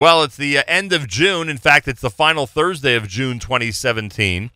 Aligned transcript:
Well, 0.00 0.22
it's 0.22 0.36
the 0.36 0.58
uh, 0.58 0.62
end 0.68 0.92
of 0.92 1.08
June. 1.08 1.48
In 1.48 1.58
fact, 1.58 1.88
it's 1.88 2.00
the 2.00 2.08
final 2.08 2.46
Thursday 2.46 2.94
of 2.94 3.08
June 3.08 3.40
2017. 3.40 4.52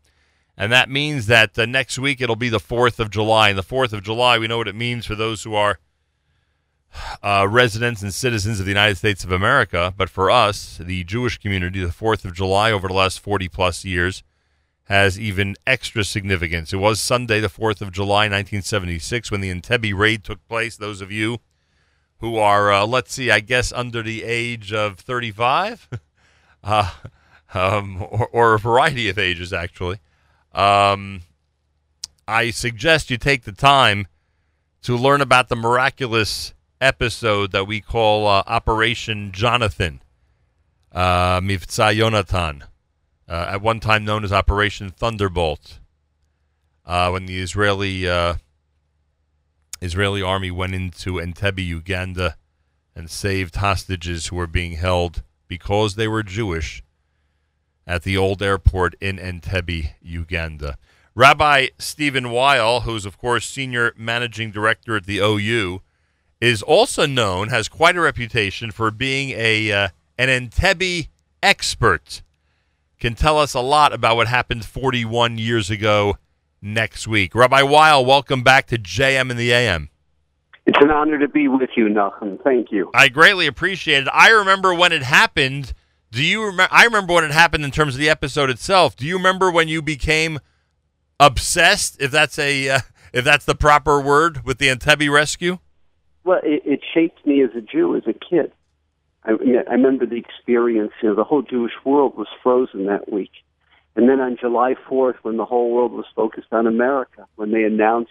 And 0.57 0.71
that 0.71 0.89
means 0.89 1.27
that 1.27 1.59
uh, 1.59 1.67
next 1.67 1.99
week 1.99 2.21
it'll 2.21 2.37
be 2.37 2.49
the 2.49 2.61
4th 2.61 3.01
of 3.01 3.11
July. 3.11 3.49
And 3.49 3.59
the 3.59 3.65
4th 3.65 3.93
of 3.93 4.05
July, 4.05 4.39
we 4.39 4.47
know 4.47 4.59
what 4.59 4.69
it 4.69 4.77
means 4.77 5.05
for 5.05 5.17
those 5.17 5.43
who 5.43 5.57
are 5.57 5.81
uh, 7.25 7.49
residents 7.51 8.03
and 8.03 8.15
citizens 8.15 8.61
of 8.61 8.67
the 8.67 8.71
United 8.71 8.99
States 8.99 9.25
of 9.25 9.33
America. 9.33 9.93
But 9.97 10.09
for 10.09 10.31
us, 10.31 10.79
the 10.81 11.03
Jewish 11.03 11.39
community, 11.39 11.81
the 11.81 11.89
4th 11.89 12.25
of 12.25 12.35
July 12.35 12.71
over 12.71 12.87
the 12.87 12.95
last 12.95 13.19
40 13.19 13.49
plus 13.49 13.85
years 13.85 14.23
has 14.85 15.19
even 15.19 15.57
extra 15.67 16.05
significance. 16.05 16.73
It 16.73 16.77
was 16.77 17.01
Sunday, 17.01 17.41
the 17.41 17.49
4th 17.49 17.81
of 17.81 17.91
July, 17.91 18.29
1976, 18.29 19.33
when 19.33 19.41
the 19.41 19.53
Entebbe 19.53 19.93
raid 19.93 20.23
took 20.23 20.47
place. 20.47 20.77
Those 20.77 21.01
of 21.01 21.11
you 21.11 21.41
who 22.23 22.37
are, 22.39 22.73
uh, 22.73 22.87
let's 22.87 23.13
see, 23.13 23.33
I 23.33 23.41
guess 23.41 23.73
under 23.73 24.01
the 24.01 24.23
age 24.23 24.73
of 24.73 25.01
35, 25.01 25.89
uh, 26.65 26.93
um, 27.53 28.01
or, 28.01 28.29
or, 28.29 28.55
a 28.55 28.59
variety 28.61 29.09
of 29.09 29.19
ages, 29.19 29.53
actually. 29.53 29.99
Um, 30.55 31.23
I 32.29 32.51
suggest 32.51 33.11
you 33.11 33.19
take 33.19 33.43
the 33.43 33.51
time 33.51 34.07
to 34.83 34.97
learn 34.97 35.21
about 35.21 35.49
the 35.49 35.57
miraculous 35.57 36.55
episode 36.81 37.51
that 37.51 37.67
we 37.67 37.81
call 37.81 38.29
uh, 38.29 38.45
Operation 38.47 39.33
Jonathan, 39.33 40.01
uh, 40.93 41.41
Mivtza 41.41 41.93
Yonatan, 41.93 42.63
uh, 43.29 43.47
at 43.51 43.61
one 43.61 43.81
time 43.81 44.05
known 44.05 44.23
as 44.23 44.33
Operation 44.33 44.91
Thunderbolt, 44.91 45.81
uh, 46.87 47.11
when 47.11 47.27
the 47.27 47.41
Israeli 47.41 48.09
uh, 48.09 48.35
Israeli 49.83 50.23
army 50.23 50.51
went 50.51 50.75
into 50.75 51.15
Entebbe, 51.15 51.65
Uganda, 51.65 52.37
and 52.95 53.11
saved 53.11 53.57
hostages 53.57 54.29
who 54.29 54.37
were 54.37 54.47
being 54.47 54.73
held 54.73 55.23
because 55.49 55.97
they 55.97 56.07
were 56.07 56.23
Jewish 56.23 56.85
at 57.87 58.05
the 58.05 58.17
old 58.17 58.43
airport 58.43 58.95
in 59.01 59.19
Entebbe, 59.19 59.91
Uganda. 60.01 60.79
Rabbi 61.15 61.69
Stephen 61.79 62.31
Weil, 62.31 62.83
who's 62.83 63.05
of 63.05 63.19
course 63.19 63.47
senior 63.47 63.93
managing 63.97 64.51
director 64.51 64.97
at 64.97 65.05
the 65.05 65.19
OU, 65.19 65.83
is 66.41 66.63
also 66.63 67.05
known 67.05 67.49
has 67.49 67.69
quite 67.69 67.97
a 67.97 68.01
reputation 68.01 68.71
for 68.71 68.91
being 68.91 69.31
a 69.31 69.73
uh, 69.73 69.89
an 70.17 70.29
Entebbe 70.29 71.09
expert. 71.43 72.23
Can 73.01 73.15
tell 73.15 73.39
us 73.39 73.53
a 73.53 73.61
lot 73.61 73.93
about 73.93 74.17
what 74.17 74.29
happened 74.29 74.65
41 74.65 75.39
years 75.39 75.71
ago 75.71 76.17
next 76.63 77.09
week. 77.09 77.35
Rabbi 77.35 77.63
Weil, 77.63 78.05
welcome 78.05 78.43
back 78.43 78.69
to 78.69 78.79
JM 78.79 79.31
in 79.31 79.37
the 79.37 79.53
AM. 79.53 79.91
It's 80.65 80.79
an 80.81 80.91
honor 80.91 81.19
to 81.19 81.29
be 81.29 81.49
with 81.49 81.71
you, 81.77 81.87
Nachum. 81.87 82.43
Thank 82.43 82.71
you. 82.71 82.91
I 82.95 83.09
greatly 83.09 83.49
appreciate 83.49 84.05
it. 84.05 84.09
I 84.13 84.31
remember 84.31 84.73
when 84.73 84.93
it 84.93 85.03
happened. 85.03 85.75
Do 86.13 86.23
you 86.23 86.45
remember? 86.45 86.69
I 86.71 86.85
remember 86.85 87.15
when 87.15 87.25
it 87.25 87.33
happened 87.33 87.65
in 87.65 87.73
terms 87.73 87.95
of 87.95 87.99
the 87.99 88.09
episode 88.09 88.49
itself. 88.49 88.95
Do 88.95 89.05
you 89.05 89.17
remember 89.17 89.51
when 89.51 89.67
you 89.67 89.83
became 89.83 90.39
obsessed? 91.19 92.01
If 92.01 92.13
that's 92.13 92.39
a 92.39 92.69
uh, 92.71 92.79
if 93.13 93.25
that's 93.25 93.45
the 93.45 93.57
proper 93.57 94.01
word 94.01 94.45
with 94.45 94.59
the 94.59 94.69
Entebbe 94.69 95.11
rescue. 95.13 95.59
Well, 96.25 96.41
it, 96.45 96.63
it 96.65 96.81
shaped 96.95 97.27
me 97.27 97.43
as 97.43 97.51
a 97.57 97.61
Jew 97.61 97.97
as 97.97 98.05
a 98.07 98.13
kid. 98.13 98.53
I, 99.25 99.33
I 99.69 99.73
remember 99.73 100.07
the 100.07 100.17
experience. 100.17 100.93
You 101.03 101.11
know, 101.11 101.15
the 101.17 101.25
whole 101.25 101.43
Jewish 101.43 101.73
world 101.85 102.17
was 102.17 102.29
frozen 102.43 102.87
that 102.87 103.11
week. 103.13 103.33
And 103.95 104.09
then 104.09 104.21
on 104.21 104.37
July 104.41 104.75
4th, 104.89 105.17
when 105.23 105.37
the 105.37 105.45
whole 105.45 105.71
world 105.71 105.93
was 105.93 106.07
focused 106.15 106.53
on 106.53 106.67
America, 106.67 107.27
when 107.37 107.53
they 107.53 107.65
announced 107.65 108.11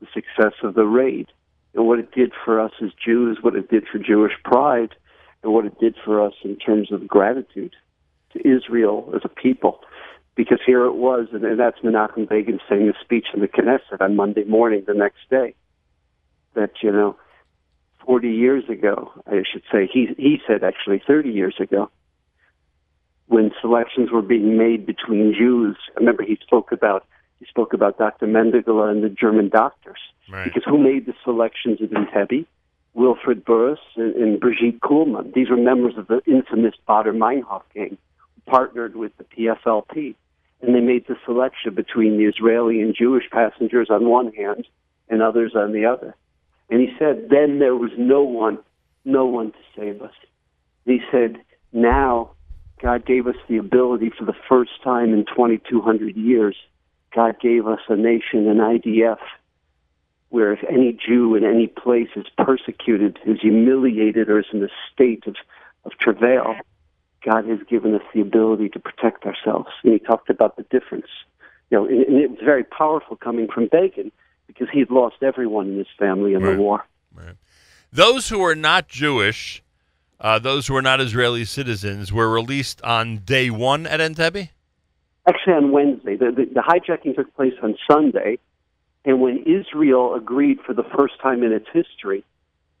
the 0.00 0.06
success 0.12 0.52
of 0.62 0.74
the 0.74 0.84
raid 0.84 1.28
and 1.74 1.86
what 1.86 1.98
it 1.98 2.12
did 2.12 2.32
for 2.44 2.60
us 2.60 2.72
as 2.82 2.90
Jews, 3.02 3.38
what 3.40 3.56
it 3.56 3.70
did 3.70 3.86
for 3.90 3.98
Jewish 3.98 4.32
pride, 4.44 4.94
and 5.42 5.52
what 5.52 5.64
it 5.64 5.78
did 5.78 5.96
for 6.04 6.24
us 6.24 6.34
in 6.44 6.56
terms 6.56 6.92
of 6.92 7.06
gratitude 7.06 7.74
to 8.32 8.46
Israel 8.46 9.10
as 9.14 9.22
a 9.24 9.28
people. 9.28 9.80
Because 10.34 10.60
here 10.64 10.84
it 10.84 10.94
was, 10.94 11.28
and, 11.32 11.58
that's 11.58 11.78
Menachem 11.80 12.28
Begin 12.28 12.60
saying 12.68 12.88
a 12.88 12.92
speech 13.02 13.26
in 13.34 13.40
the 13.40 13.48
Knesset 13.48 14.00
on 14.00 14.14
Monday 14.14 14.44
morning 14.44 14.84
the 14.86 14.94
next 14.94 15.28
day, 15.30 15.54
that, 16.54 16.70
you 16.82 16.92
know, 16.92 17.16
40 18.04 18.30
years 18.30 18.64
ago, 18.68 19.12
I 19.26 19.42
should 19.50 19.62
say, 19.72 19.88
he, 19.92 20.08
he 20.16 20.38
said 20.46 20.62
actually 20.62 21.02
30 21.06 21.30
years 21.30 21.56
ago, 21.60 21.90
when 23.28 23.50
selections 23.60 24.10
were 24.10 24.22
being 24.22 24.56
made 24.58 24.86
between 24.86 25.34
Jews. 25.34 25.76
I 25.96 26.00
remember 26.00 26.22
he 26.22 26.38
spoke 26.42 26.72
about 26.72 27.06
he 27.38 27.46
spoke 27.46 27.72
about 27.72 27.98
Dr. 27.98 28.26
Mengele 28.26 28.90
and 28.90 29.04
the 29.04 29.08
German 29.08 29.48
doctors. 29.48 30.00
Right. 30.28 30.44
Because 30.44 30.64
who 30.64 30.76
made 30.76 31.06
the 31.06 31.14
selections 31.22 31.78
at 31.80 31.90
Entebbe? 31.90 32.46
Wilfred 32.94 33.44
Burris 33.44 33.78
and, 33.94 34.14
and 34.16 34.40
Brigitte 34.40 34.80
Kuhlmann. 34.80 35.32
These 35.34 35.50
were 35.50 35.56
members 35.56 35.96
of 35.96 36.08
the 36.08 36.20
infamous 36.26 36.74
Baader 36.88 37.16
Meinhof 37.16 37.62
gang, 37.72 37.96
who 38.16 38.50
partnered 38.50 38.96
with 38.96 39.12
the 39.18 39.24
PFLP. 39.24 40.16
And 40.60 40.74
they 40.74 40.80
made 40.80 41.06
the 41.06 41.16
selection 41.24 41.74
between 41.74 42.18
the 42.18 42.24
Israeli 42.24 42.80
and 42.80 42.92
Jewish 42.92 43.30
passengers 43.30 43.88
on 43.88 44.08
one 44.08 44.32
hand 44.32 44.66
and 45.08 45.22
others 45.22 45.52
on 45.54 45.72
the 45.72 45.84
other. 45.84 46.16
And 46.70 46.80
he 46.80 46.88
said, 46.98 47.28
then 47.30 47.60
there 47.60 47.76
was 47.76 47.92
no 47.96 48.24
one, 48.24 48.58
no 49.04 49.26
one 49.26 49.52
to 49.52 49.58
save 49.76 50.02
us. 50.02 50.12
And 50.84 51.00
he 51.00 51.06
said, 51.12 51.40
now 51.72 52.32
God 52.80 53.04
gave 53.04 53.26
us 53.26 53.36
the 53.48 53.56
ability 53.56 54.10
for 54.16 54.24
the 54.24 54.34
first 54.48 54.82
time 54.82 55.12
in 55.12 55.24
2,200 55.24 56.16
years. 56.16 56.56
God 57.14 57.36
gave 57.40 57.66
us 57.66 57.80
a 57.88 57.96
nation, 57.96 58.48
an 58.48 58.58
IDF, 58.58 59.18
where 60.28 60.52
if 60.52 60.60
any 60.68 60.92
Jew 60.92 61.34
in 61.34 61.44
any 61.44 61.66
place 61.66 62.08
is 62.16 62.26
persecuted, 62.36 63.18
is 63.26 63.40
humiliated, 63.40 64.28
or 64.28 64.40
is 64.40 64.46
in 64.52 64.62
a 64.62 64.68
state 64.92 65.26
of, 65.26 65.36
of 65.84 65.92
travail, 65.98 66.54
God 67.24 67.46
has 67.46 67.58
given 67.68 67.94
us 67.94 68.02
the 68.14 68.20
ability 68.20 68.68
to 68.70 68.78
protect 68.78 69.24
ourselves. 69.24 69.68
And 69.82 69.92
he 69.92 69.98
talked 69.98 70.30
about 70.30 70.56
the 70.56 70.64
difference. 70.64 71.06
You 71.70 71.78
know, 71.78 71.86
and, 71.86 72.02
and 72.02 72.16
it 72.18 72.30
was 72.30 72.40
very 72.44 72.64
powerful 72.64 73.16
coming 73.16 73.48
from 73.52 73.68
Begin 73.70 74.12
because 74.46 74.68
he 74.72 74.80
had 74.80 74.90
lost 74.90 75.16
everyone 75.22 75.68
in 75.68 75.78
his 75.78 75.86
family 75.98 76.34
in 76.34 76.42
right. 76.42 76.56
the 76.56 76.62
war. 76.62 76.84
Right. 77.14 77.36
Those 77.92 78.28
who 78.28 78.42
are 78.44 78.54
not 78.54 78.88
Jewish 78.88 79.62
uh, 80.20 80.38
those 80.38 80.66
who 80.66 80.76
are 80.76 80.82
not 80.82 81.00
Israeli 81.00 81.44
citizens 81.44 82.12
were 82.12 82.28
released 82.28 82.82
on 82.82 83.18
day 83.18 83.50
one 83.50 83.86
at 83.86 84.00
Entebbe? 84.00 84.50
Actually, 85.26 85.52
on 85.54 85.72
Wednesday. 85.72 86.16
The, 86.16 86.32
the, 86.32 86.44
the 86.46 86.60
hijacking 86.60 87.14
took 87.14 87.34
place 87.34 87.54
on 87.62 87.76
Sunday, 87.90 88.38
and 89.04 89.20
when 89.20 89.44
Israel 89.44 90.14
agreed 90.14 90.58
for 90.64 90.74
the 90.74 90.84
first 90.96 91.20
time 91.20 91.42
in 91.42 91.52
its 91.52 91.66
history 91.72 92.24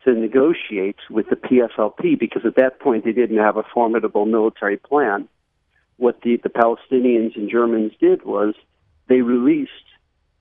to 0.04 0.14
negotiate 0.14 0.96
with 1.10 1.28
the 1.28 1.36
PFLP, 1.36 2.18
because 2.18 2.42
at 2.44 2.56
that 2.56 2.80
point 2.80 3.04
they 3.04 3.12
didn't 3.12 3.38
have 3.38 3.56
a 3.56 3.62
formidable 3.62 4.24
military 4.24 4.76
plan, 4.76 5.28
what 5.96 6.20
the, 6.22 6.36
the 6.42 6.48
Palestinians 6.48 7.36
and 7.36 7.50
Germans 7.50 7.92
did 8.00 8.24
was 8.24 8.54
they 9.08 9.20
released 9.20 9.72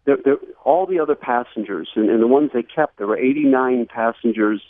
the, 0.06 0.16
the, 0.24 0.40
all 0.64 0.86
the 0.86 1.00
other 1.00 1.16
passengers, 1.16 1.90
and, 1.96 2.10
and 2.10 2.22
the 2.22 2.28
ones 2.28 2.52
they 2.54 2.64
kept. 2.64 2.98
There 2.98 3.08
were 3.08 3.18
89 3.18 3.88
passengers 3.88 4.62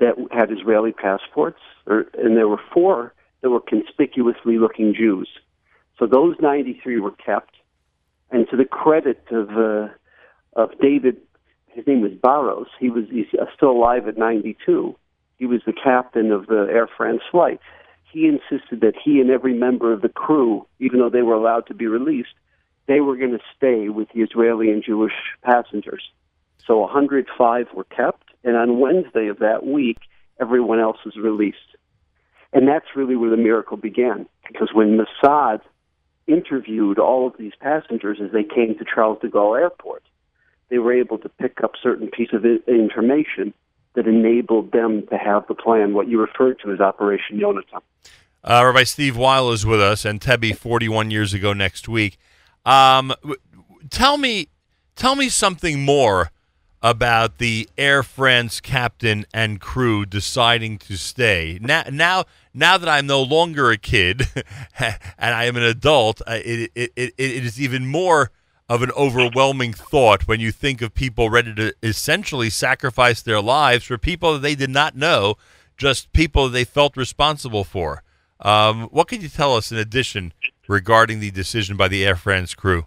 that 0.00 0.14
had 0.30 0.52
Israeli 0.52 0.92
passports, 0.92 1.60
or, 1.86 2.06
and 2.14 2.36
there 2.36 2.48
were 2.48 2.60
four 2.72 3.14
that 3.40 3.50
were 3.50 3.60
conspicuously 3.60 4.58
looking 4.58 4.94
Jews. 4.94 5.28
So 5.98 6.06
those 6.06 6.36
93 6.40 7.00
were 7.00 7.12
kept. 7.12 7.54
And 8.30 8.46
to 8.50 8.56
the 8.56 8.64
credit 8.64 9.24
of 9.30 9.50
uh, 9.56 9.88
of 10.54 10.78
David, 10.80 11.16
his 11.68 11.86
name 11.86 12.02
was 12.02 12.12
Barros. 12.12 12.66
He 12.78 12.90
was 12.90 13.04
he's 13.10 13.26
still 13.56 13.70
alive 13.70 14.06
at 14.06 14.18
92. 14.18 14.96
He 15.38 15.46
was 15.46 15.60
the 15.64 15.72
captain 15.72 16.30
of 16.32 16.46
the 16.46 16.66
Air 16.70 16.88
France 16.94 17.22
flight. 17.30 17.60
He 18.12 18.26
insisted 18.26 18.80
that 18.80 18.94
he 19.02 19.20
and 19.20 19.30
every 19.30 19.54
member 19.54 19.92
of 19.92 20.02
the 20.02 20.08
crew, 20.08 20.66
even 20.78 20.98
though 20.98 21.10
they 21.10 21.22
were 21.22 21.34
allowed 21.34 21.66
to 21.68 21.74
be 21.74 21.86
released, 21.86 22.34
they 22.86 23.00
were 23.00 23.16
going 23.16 23.32
to 23.32 23.44
stay 23.56 23.88
with 23.88 24.08
the 24.14 24.22
Israeli 24.22 24.70
and 24.70 24.82
Jewish 24.82 25.12
passengers. 25.42 26.10
So 26.66 26.78
105 26.78 27.68
were 27.74 27.84
kept, 27.84 28.24
and 28.44 28.56
on 28.56 28.78
Wednesday 28.78 29.28
of 29.28 29.38
that 29.38 29.66
week, 29.66 29.98
everyone 30.40 30.80
else 30.80 30.98
was 31.04 31.16
released. 31.16 31.58
And 32.52 32.66
that's 32.66 32.86
really 32.96 33.16
where 33.16 33.30
the 33.30 33.36
miracle 33.36 33.76
began, 33.76 34.26
because 34.46 34.70
when 34.72 34.98
Mossad 34.98 35.60
interviewed 36.26 36.98
all 36.98 37.26
of 37.26 37.34
these 37.38 37.52
passengers 37.60 38.18
as 38.22 38.32
they 38.32 38.44
came 38.44 38.76
to 38.78 38.84
Charles 38.84 39.18
de 39.20 39.28
Gaulle 39.28 39.60
Airport, 39.60 40.02
they 40.68 40.78
were 40.78 40.92
able 40.92 41.18
to 41.18 41.28
pick 41.28 41.62
up 41.62 41.72
certain 41.82 42.08
piece 42.08 42.30
of 42.32 42.44
information 42.66 43.52
that 43.94 44.06
enabled 44.06 44.72
them 44.72 45.06
to 45.08 45.16
have 45.16 45.46
the 45.48 45.54
plan, 45.54 45.94
what 45.94 46.08
you 46.08 46.20
referred 46.20 46.58
to 46.62 46.72
as 46.72 46.80
Operation 46.80 47.38
Yonatan. 47.38 47.80
Uh, 48.44 48.62
Rabbi 48.64 48.84
Steve 48.84 49.16
Weil 49.16 49.50
is 49.50 49.66
with 49.66 49.80
us, 49.80 50.04
Entebbe 50.04 50.56
41 50.56 51.10
years 51.10 51.34
ago 51.34 51.52
next 51.52 51.88
week. 51.88 52.18
Um, 52.64 53.14
tell 53.90 54.16
me, 54.16 54.48
tell 54.94 55.16
me 55.16 55.28
something 55.28 55.84
more 55.84 56.30
about 56.82 57.38
the 57.38 57.68
Air 57.76 58.02
France 58.02 58.60
captain 58.60 59.26
and 59.34 59.60
crew 59.60 60.06
deciding 60.06 60.78
to 60.78 60.96
stay. 60.96 61.58
Now, 61.60 61.84
now, 61.90 62.24
now 62.54 62.78
that 62.78 62.88
I'm 62.88 63.06
no 63.06 63.22
longer 63.22 63.70
a 63.70 63.76
kid 63.76 64.28
and 64.78 64.98
I 65.18 65.44
am 65.44 65.56
an 65.56 65.64
adult, 65.64 66.20
uh, 66.26 66.38
it, 66.44 66.70
it, 66.74 66.92
it, 66.96 67.14
it 67.16 67.44
is 67.44 67.60
even 67.60 67.86
more 67.86 68.30
of 68.68 68.82
an 68.82 68.90
overwhelming 68.92 69.72
thought 69.72 70.28
when 70.28 70.40
you 70.40 70.52
think 70.52 70.82
of 70.82 70.94
people 70.94 71.30
ready 71.30 71.54
to 71.54 71.74
essentially 71.82 72.50
sacrifice 72.50 73.22
their 73.22 73.40
lives 73.40 73.84
for 73.84 73.96
people 73.96 74.34
that 74.34 74.42
they 74.42 74.54
did 74.54 74.70
not 74.70 74.94
know 74.94 75.36
just 75.76 76.12
people 76.12 76.48
they 76.48 76.64
felt 76.64 76.96
responsible 76.96 77.64
for. 77.64 78.02
Um, 78.40 78.84
what 78.84 79.08
can 79.08 79.20
you 79.20 79.28
tell 79.28 79.56
us 79.56 79.72
in 79.72 79.78
addition 79.78 80.32
regarding 80.68 81.20
the 81.20 81.30
decision 81.30 81.76
by 81.76 81.88
the 81.88 82.04
Air 82.04 82.16
France 82.16 82.54
crew? 82.54 82.86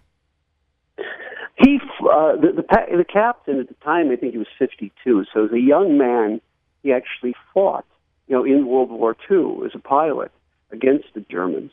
Uh, 2.12 2.36
the, 2.36 2.52
the 2.52 2.96
the 2.96 3.04
captain 3.04 3.58
at 3.58 3.68
the 3.68 3.74
time, 3.82 4.10
I 4.10 4.16
think 4.16 4.32
he 4.32 4.38
was 4.38 4.46
52. 4.58 5.24
So 5.32 5.46
as 5.46 5.52
a 5.52 5.58
young 5.58 5.96
man, 5.96 6.42
he 6.82 6.92
actually 6.92 7.34
fought, 7.54 7.86
you 8.28 8.36
know, 8.36 8.44
in 8.44 8.66
World 8.66 8.90
War 8.90 9.16
II 9.30 9.64
as 9.64 9.72
a 9.74 9.78
pilot 9.78 10.30
against 10.70 11.06
the 11.14 11.20
Germans, 11.20 11.72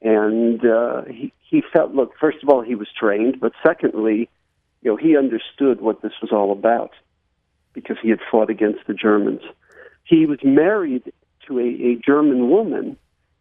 and 0.00 0.64
uh, 0.64 1.02
he 1.06 1.32
he 1.40 1.62
felt. 1.72 1.92
Look, 1.92 2.12
first 2.20 2.38
of 2.42 2.48
all, 2.48 2.62
he 2.62 2.76
was 2.76 2.86
trained, 2.96 3.40
but 3.40 3.52
secondly, 3.66 4.28
you 4.82 4.92
know, 4.92 4.96
he 4.96 5.16
understood 5.16 5.80
what 5.80 6.02
this 6.02 6.12
was 6.22 6.30
all 6.30 6.52
about 6.52 6.92
because 7.72 7.96
he 8.00 8.10
had 8.10 8.20
fought 8.30 8.50
against 8.50 8.86
the 8.86 8.94
Germans. 8.94 9.42
He 10.04 10.24
was 10.26 10.38
married 10.44 11.12
to 11.48 11.58
a, 11.58 11.64
a 11.64 11.96
German 11.96 12.48
woman 12.48 12.96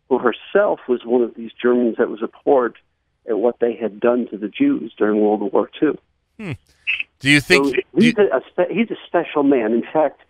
who 0.09 0.17
herself 0.17 0.79
was 0.87 1.05
one 1.05 1.21
of 1.21 1.35
these 1.35 1.51
Germans 1.61 1.97
that 1.99 2.09
was 2.09 2.23
abhorred 2.23 2.77
at 3.29 3.37
what 3.37 3.59
they 3.59 3.75
had 3.75 3.99
done 3.99 4.27
to 4.31 4.37
the 4.37 4.47
Jews 4.47 4.93
during 4.97 5.21
World 5.21 5.53
War 5.53 5.69
II. 5.81 5.97
Hmm. 6.37 6.53
Do 7.19 7.29
you 7.29 7.41
think 7.41 7.65
so 7.65 7.81
he's, 7.95 8.15
you, 8.17 8.29
a, 8.31 8.41
spe- 8.47 8.71
he's 8.71 8.91
a 8.91 8.97
special 9.07 9.43
man? 9.43 9.73
In 9.73 9.83
fact, 9.83 10.21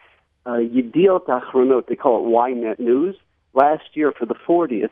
uh, 0.45 0.51
Yediot 0.54 1.25
Achronot, 1.25 1.88
they 1.88 1.95
call 1.95 2.25
it 2.25 2.30
Ynet 2.30 2.80
News. 2.80 3.15
Last 3.54 3.83
year 3.94 4.12
for 4.18 4.25
the 4.25 4.36
40th, 4.36 4.89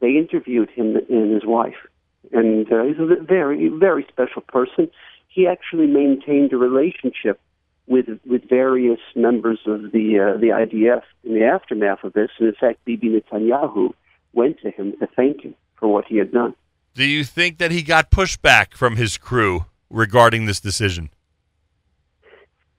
they 0.00 0.10
interviewed 0.16 0.70
him 0.70 0.96
and 1.08 1.32
his 1.32 1.44
wife, 1.44 1.86
and 2.32 2.70
uh, 2.72 2.84
he's 2.84 2.98
a 2.98 3.22
very, 3.22 3.68
very 3.68 4.06
special 4.08 4.42
person. 4.42 4.88
He 5.28 5.46
actually 5.46 5.86
maintained 5.86 6.52
a 6.52 6.56
relationship 6.56 7.40
with 7.86 8.06
with 8.24 8.48
various 8.48 9.00
members 9.16 9.60
of 9.66 9.92
the 9.92 10.18
uh, 10.20 10.38
the 10.38 10.48
IDF 10.48 11.02
in 11.24 11.34
the 11.34 11.44
aftermath 11.44 12.04
of 12.04 12.12
this, 12.12 12.30
and 12.38 12.48
in 12.48 12.54
fact, 12.54 12.84
Bibi 12.84 13.08
Netanyahu 13.08 13.92
went 14.32 14.60
to 14.60 14.70
him 14.70 14.92
to 15.00 15.08
thank 15.16 15.42
him 15.42 15.54
for 15.76 15.88
what 15.88 16.04
he 16.04 16.18
had 16.18 16.32
done. 16.32 16.54
Do 16.94 17.04
you 17.04 17.24
think 17.24 17.58
that 17.58 17.70
he 17.70 17.82
got 17.82 18.10
pushback 18.10 18.74
from 18.74 18.96
his 18.96 19.18
crew 19.18 19.64
regarding 19.90 20.46
this 20.46 20.60
decision? 20.60 21.10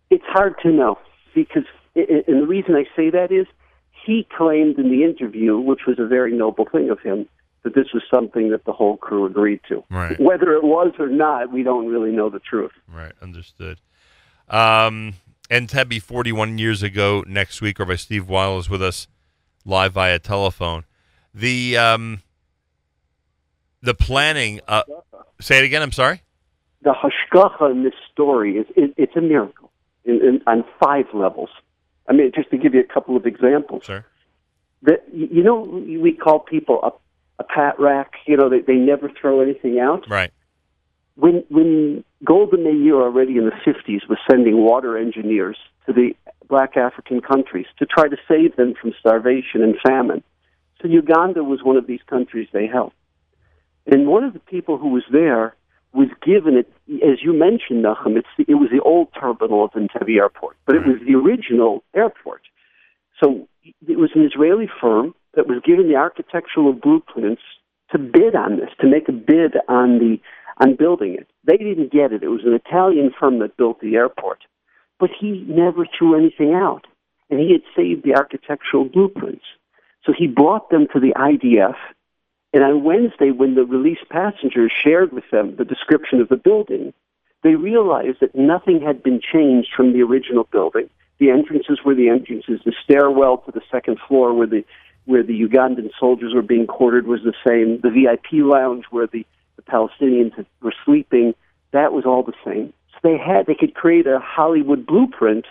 It's 0.10 0.26
hard 0.28 0.56
to 0.64 0.70
know 0.72 0.98
because, 1.36 1.64
and 1.96 2.42
the 2.42 2.48
reason 2.48 2.76
I 2.76 2.86
say 2.96 3.10
that 3.10 3.32
is 3.32 3.46
he 4.06 4.28
claimed 4.36 4.78
in 4.80 4.90
the 4.90 5.04
interview, 5.04 5.60
which 5.60 5.82
was 5.86 6.00
a 6.00 6.06
very 6.06 6.34
noble 6.34 6.66
thing 6.66 6.90
of 6.90 7.00
him, 7.00 7.28
that 7.64 7.76
this 7.76 7.88
was 7.94 8.04
something 8.10 8.50
that 8.52 8.66
the 8.66 8.72
whole 8.72 8.98
crew 8.98 9.26
agreed 9.26 9.60
to. 9.70 9.84
Right. 9.90 10.20
Whether 10.20 10.54
it 10.54 10.64
was 10.64 10.94
or 10.98 11.08
not, 11.08 11.52
we 11.52 11.64
don't 11.64 11.88
really 11.88 12.12
know 12.12 12.30
the 12.30 12.40
truth. 12.40 12.72
Right. 12.88 13.12
Understood. 13.22 13.80
Um, 14.48 15.16
Entebbe 15.50 16.02
41 16.02 16.58
years 16.58 16.82
ago 16.82 17.24
next 17.28 17.62
week, 17.62 17.80
Rabbi 17.80 17.96
Steve 17.96 18.30
Weil 18.30 18.58
is 18.60 18.70
with 18.70 18.82
us 18.82 19.08
live 19.66 19.94
via 19.94 20.20
telephone. 20.20 20.86
The 21.34 21.78
um, 21.78 22.22
the 23.82 23.94
planning. 23.94 24.62
Uh, 24.68 24.84
say 25.40 25.60
it 25.60 25.64
again. 25.64 25.82
I'm 25.82 25.92
sorry. 25.92 26.24
The 26.81 26.94
hashgacha 26.94 27.72
in 27.72 27.84
this 27.84 27.94
story 28.12 28.58
is 28.58 28.68
it, 28.76 28.94
it's 28.98 29.16
a 29.16 29.22
miracle 29.22 29.72
in, 30.06 30.16
in, 30.16 30.42
on 30.48 30.64
five 30.81 31.06
levels. 31.14 31.50
I 32.08 32.14
mean, 32.14 32.31
just 32.34 32.50
to 32.52 32.58
give 32.58 32.74
you 32.74 32.80
a 32.80 32.94
couple 32.94 33.16
of 33.18 33.26
examples. 33.26 33.84
Sure. 33.86 34.06
That 34.84 35.04
you 35.14 35.44
know, 35.44 35.62
we 35.62 36.14
call 36.14 36.40
people 36.40 36.80
a, 36.84 36.92
a 37.42 37.44
pat 37.44 37.80
rack. 37.80 38.14
You 38.26 38.38
know, 38.38 38.50
they, 38.50 38.62
they 38.62 38.76
never 38.76 39.10
throw 39.10 39.42
anything 39.42 39.80
out. 39.80 40.10
Right. 40.10 40.31
When 41.16 41.44
when 41.50 42.04
Golda 42.24 42.58
Meir 42.58 42.96
already 42.96 43.38
in 43.38 43.46
the 43.46 43.52
50s 43.52 44.08
was 44.08 44.18
sending 44.30 44.64
water 44.64 44.98
engineers 44.98 45.58
to 45.86 45.94
the 45.94 46.16
black 46.48 46.78
African 46.78 47.22
countries 47.22 47.68
to 47.78 47.86
try 47.86 48.08
to 48.08 48.18
save 48.28 48.56
them 48.56 48.74
from 48.80 48.94
starvation 49.00 49.62
and 49.62 49.75
famine. 49.86 50.24
So 50.82 50.88
Uganda 50.88 51.44
was 51.44 51.62
one 51.62 51.78
of 51.78 51.88
these 51.88 52.02
countries 52.08 52.48
they 52.52 52.68
helped. 52.68 52.96
And 53.86 54.08
one 54.08 54.24
of 54.24 54.34
the 54.34 54.40
people 54.40 54.78
who 54.78 54.90
was 54.90 55.04
there 55.12 55.56
was 55.94 56.09
given 56.24 56.56
it, 56.56 56.71
as 57.03 57.24
you 57.24 57.33
mentioned, 57.33 57.83
Nachum, 57.83 58.18
it's 58.18 58.27
the, 58.38 58.45
it 58.47 58.56
was 58.56 58.69
the 58.71 58.81
old 58.81 59.07
terminal 59.19 59.65
of 59.65 59.71
Entebbe 59.71 60.18
Airport, 60.18 60.56
but 60.65 60.75
it 60.75 60.83
hmm. 60.83 60.91
was 60.91 61.00
the 61.06 61.15
original 61.15 61.83
airport. 61.95 62.41
So 63.21 63.47
it 63.88 63.97
was 63.97 64.12
an 64.15 64.25
Israeli 64.25 64.69
firm 64.80 65.13
that 65.36 65.47
was 65.47 65.62
given 65.65 65.89
the 65.89 65.95
architectural 65.95 66.74
blueprints 66.74 67.41
to 67.91 67.97
bid 67.97 68.36
on 68.36 68.57
this, 68.57 68.69
to 68.81 68.88
make 68.88 69.09
a 69.09 69.12
bid 69.12 69.56
on 69.68 70.00
the 70.00 70.18
on 70.62 70.75
building 70.75 71.15
it. 71.18 71.27
They 71.45 71.57
didn't 71.57 71.91
get 71.91 72.12
it. 72.12 72.21
It 72.21 72.27
was 72.27 72.44
an 72.45 72.53
Italian 72.53 73.12
firm 73.18 73.39
that 73.39 73.56
built 73.56 73.80
the 73.80 73.95
airport, 73.95 74.39
but 75.00 75.09
he 75.18 75.45
never 75.47 75.88
threw 75.97 76.18
anything 76.18 76.53
out, 76.53 76.86
and 77.30 77.39
he 77.39 77.51
had 77.51 77.62
saved 77.75 78.03
the 78.03 78.15
architectural 78.15 78.86
blueprints. 78.86 79.45
So 80.06 80.13
he 80.18 80.27
brought 80.27 80.69
them 80.69 80.88
to 80.94 81.00
the 81.00 81.13
IDF 81.15 81.75
and 82.54 82.63
on 82.63 82.84
Wednesday, 82.84 83.31
when 83.31 83.56
the 83.56 83.66
released 83.66 84.10
passengers 84.10 84.72
shared 84.72 85.12
with 85.12 85.30
them 85.31 85.56
the 85.56 85.66
description 85.66 86.19
of 86.19 86.30
the 86.30 86.36
building, 86.36 86.94
they 87.44 87.56
realized 87.56 88.19
that 88.22 88.36
nothing 88.36 88.81
had 88.81 89.04
been 89.04 89.22
changed 89.22 89.69
from 89.75 89.94
the 89.94 90.01
original 90.01 90.46
building. 90.51 90.90
The 91.19 91.30
entrances 91.30 91.80
were 91.86 91.96
the 91.96 92.10
entrances. 92.10 92.62
The 92.66 92.74
stairwell 92.84 93.40
to 93.40 93.51
the 93.51 93.62
second 93.72 94.00
floor 94.07 94.34
where 94.34 94.48
the 94.48 94.66
where 95.06 95.24
the 95.24 95.42
Ugandan 95.42 95.90
soldiers 96.00 96.36
were 96.36 96.44
being 96.44 96.68
quartered 96.68 97.07
was 97.07 97.22
the 97.24 97.34
same. 97.48 97.80
The 97.81 97.90
VIP 97.90 98.46
lounge 98.46 98.86
where 98.92 99.07
the, 99.07 99.25
the 99.56 99.63
Palestinians 99.63 100.46
were 100.62 100.74
sleeping, 100.86 101.34
that 101.72 101.94
was 101.94 102.06
all 102.06 102.22
the 102.22 102.34
same. 102.46 102.74
So 102.92 103.00
they 103.04 103.18
had 103.18 103.46
they 103.46 103.56
could 103.56 103.74
create 103.74 104.07
a 104.07 104.19
Hollywood 104.19 104.86
blueprint 104.86 105.46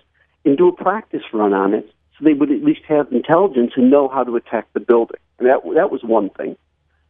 and 0.44 0.56
do 0.56 0.68
a 0.68 0.72
practice 0.72 1.22
run 1.32 1.52
on 1.52 1.74
it, 1.74 1.92
so 2.16 2.24
they 2.24 2.34
would 2.34 2.50
at 2.50 2.62
least 2.64 2.82
have 2.88 3.12
intelligence 3.12 3.72
and 3.76 3.90
know 3.90 4.08
how 4.08 4.24
to 4.24 4.36
attack 4.36 4.68
the 4.72 4.80
building. 4.80 5.20
And 5.38 5.48
that 5.48 5.60
that 5.74 5.90
was 5.90 6.02
one 6.02 6.30
thing. 6.30 6.56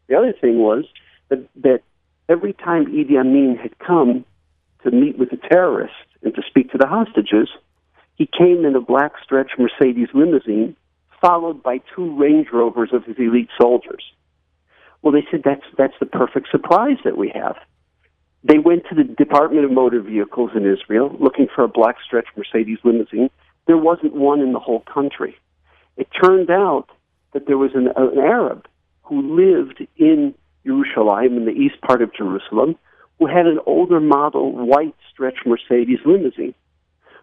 The 0.09 0.17
other 0.17 0.33
thing 0.33 0.59
was 0.59 0.85
that, 1.29 1.47
that 1.63 1.83
every 2.29 2.53
time 2.53 2.87
Idi 2.87 3.19
Amin 3.19 3.57
had 3.61 3.79
come 3.79 4.25
to 4.83 4.91
meet 4.91 5.19
with 5.19 5.31
the 5.31 5.37
terrorists 5.37 5.97
and 6.23 6.35
to 6.35 6.43
speak 6.49 6.71
to 6.73 6.79
the 6.79 6.87
hostages, 6.87 7.49
he 8.17 8.27
came 8.27 8.65
in 8.65 8.75
a 8.75 8.81
black 8.81 9.13
stretch 9.23 9.53
Mercedes 9.59 10.09
limousine, 10.13 10.77
followed 11.21 11.63
by 11.63 11.81
two 11.95 12.17
Range 12.19 12.49
Rovers 12.53 12.91
of 12.93 13.05
his 13.05 13.17
elite 13.19 13.51
soldiers. 13.61 14.05
Well, 15.03 15.13
they 15.13 15.27
said 15.31 15.43
that's 15.45 15.65
that's 15.77 15.95
the 16.01 16.07
perfect 16.07 16.49
surprise 16.51 16.97
that 17.05 17.17
we 17.17 17.31
have. 17.35 17.57
They 18.43 18.59
went 18.59 18.85
to 18.89 18.95
the 18.95 19.05
Department 19.05 19.65
of 19.65 19.71
Motor 19.71 20.01
Vehicles 20.01 20.51
in 20.55 20.67
Israel 20.67 21.15
looking 21.21 21.47
for 21.55 21.65
a 21.65 21.69
black 21.69 21.97
stretch 22.05 22.27
Mercedes 22.37 22.79
limousine. 22.83 23.31
There 23.67 23.77
wasn't 23.77 24.15
one 24.15 24.41
in 24.41 24.53
the 24.53 24.61
whole 24.61 24.81
country. 24.93 25.37
It 25.97 26.09
turned 26.23 26.51
out 26.51 26.87
that 27.33 27.47
there 27.47 27.59
was 27.59 27.73
an, 27.75 27.89
an 27.97 28.19
Arab 28.19 28.67
who 29.09 29.37
lived 29.37 29.87
in 29.97 30.35
Jerusalem, 30.65 31.39
in 31.39 31.45
the 31.47 31.53
east 31.53 31.81
part 31.81 32.03
of 32.03 32.15
Jerusalem, 32.15 32.77
who 33.19 33.27
had 33.27 33.47
an 33.47 33.59
older 33.67 34.01
model 34.01 34.53
white 34.53 34.95
stretch 35.11 35.39
Mercedes 35.47 35.99
limousine. 36.05 36.55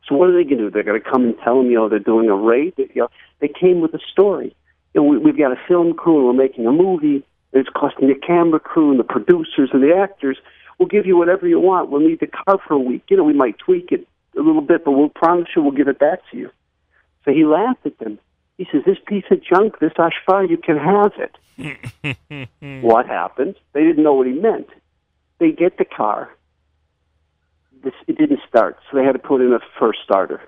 So 0.07 0.15
what 0.15 0.29
are 0.29 0.33
they 0.33 0.43
going 0.43 0.57
to 0.57 0.65
do? 0.65 0.71
They're 0.71 0.83
going 0.83 1.01
to 1.01 1.09
come 1.09 1.23
and 1.23 1.35
tell 1.43 1.57
them, 1.57 1.71
you 1.71 1.77
know, 1.77 1.89
they're 1.89 1.99
doing 1.99 2.29
a 2.29 2.35
raid. 2.35 2.73
You 2.77 2.89
know, 2.95 3.07
they 3.39 3.47
came 3.47 3.81
with 3.81 3.93
a 3.93 3.99
story. 4.11 4.55
You 4.93 5.01
know, 5.01 5.07
we, 5.07 5.17
we've 5.17 5.37
got 5.37 5.51
a 5.51 5.59
film 5.67 5.93
crew 5.93 6.17
and 6.17 6.37
we're 6.37 6.43
making 6.43 6.67
a 6.67 6.71
movie. 6.71 7.23
It's 7.53 7.69
costing 7.69 8.07
the 8.07 8.15
camera 8.15 8.59
crew 8.59 8.91
and 8.91 8.99
the 8.99 9.03
producers 9.03 9.69
and 9.73 9.81
the 9.81 9.95
actors. 9.95 10.37
We'll 10.77 10.89
give 10.89 11.05
you 11.05 11.17
whatever 11.17 11.47
you 11.47 11.59
want. 11.59 11.89
We'll 11.89 12.07
need 12.07 12.19
the 12.19 12.27
car 12.27 12.59
for 12.67 12.73
a 12.73 12.79
week. 12.79 13.03
You 13.09 13.17
know, 13.17 13.23
we 13.23 13.33
might 13.33 13.57
tweak 13.57 13.91
it 13.91 14.07
a 14.37 14.41
little 14.41 14.61
bit, 14.61 14.83
but 14.83 14.91
we'll 14.91 15.09
promise 15.09 15.47
you 15.55 15.61
we'll 15.61 15.71
give 15.71 15.87
it 15.87 15.99
back 15.99 16.19
to 16.31 16.37
you. 16.37 16.49
So 17.23 17.31
he 17.31 17.45
laughed 17.45 17.85
at 17.85 17.97
them. 17.97 18.19
He 18.57 18.67
says, 18.71 18.83
"This 18.85 18.97
piece 19.05 19.25
of 19.31 19.43
junk, 19.43 19.79
this 19.79 19.93
ashfar, 19.93 20.49
you 20.49 20.57
can 20.57 20.77
have 20.77 21.13
it." 21.17 21.37
what 22.81 23.07
happened? 23.07 23.55
They 23.73 23.83
didn't 23.83 24.03
know 24.03 24.13
what 24.13 24.27
he 24.27 24.33
meant. 24.33 24.67
They 25.39 25.51
get 25.51 25.77
the 25.77 25.85
car. 25.85 26.29
This 27.83 27.93
it 28.07 28.17
didn't 28.17 28.39
start, 28.47 28.77
so 28.89 28.97
they 28.97 29.03
had 29.03 29.13
to 29.13 29.19
put 29.19 29.41
in 29.41 29.53
a 29.53 29.59
first 29.79 29.99
starter. 30.03 30.41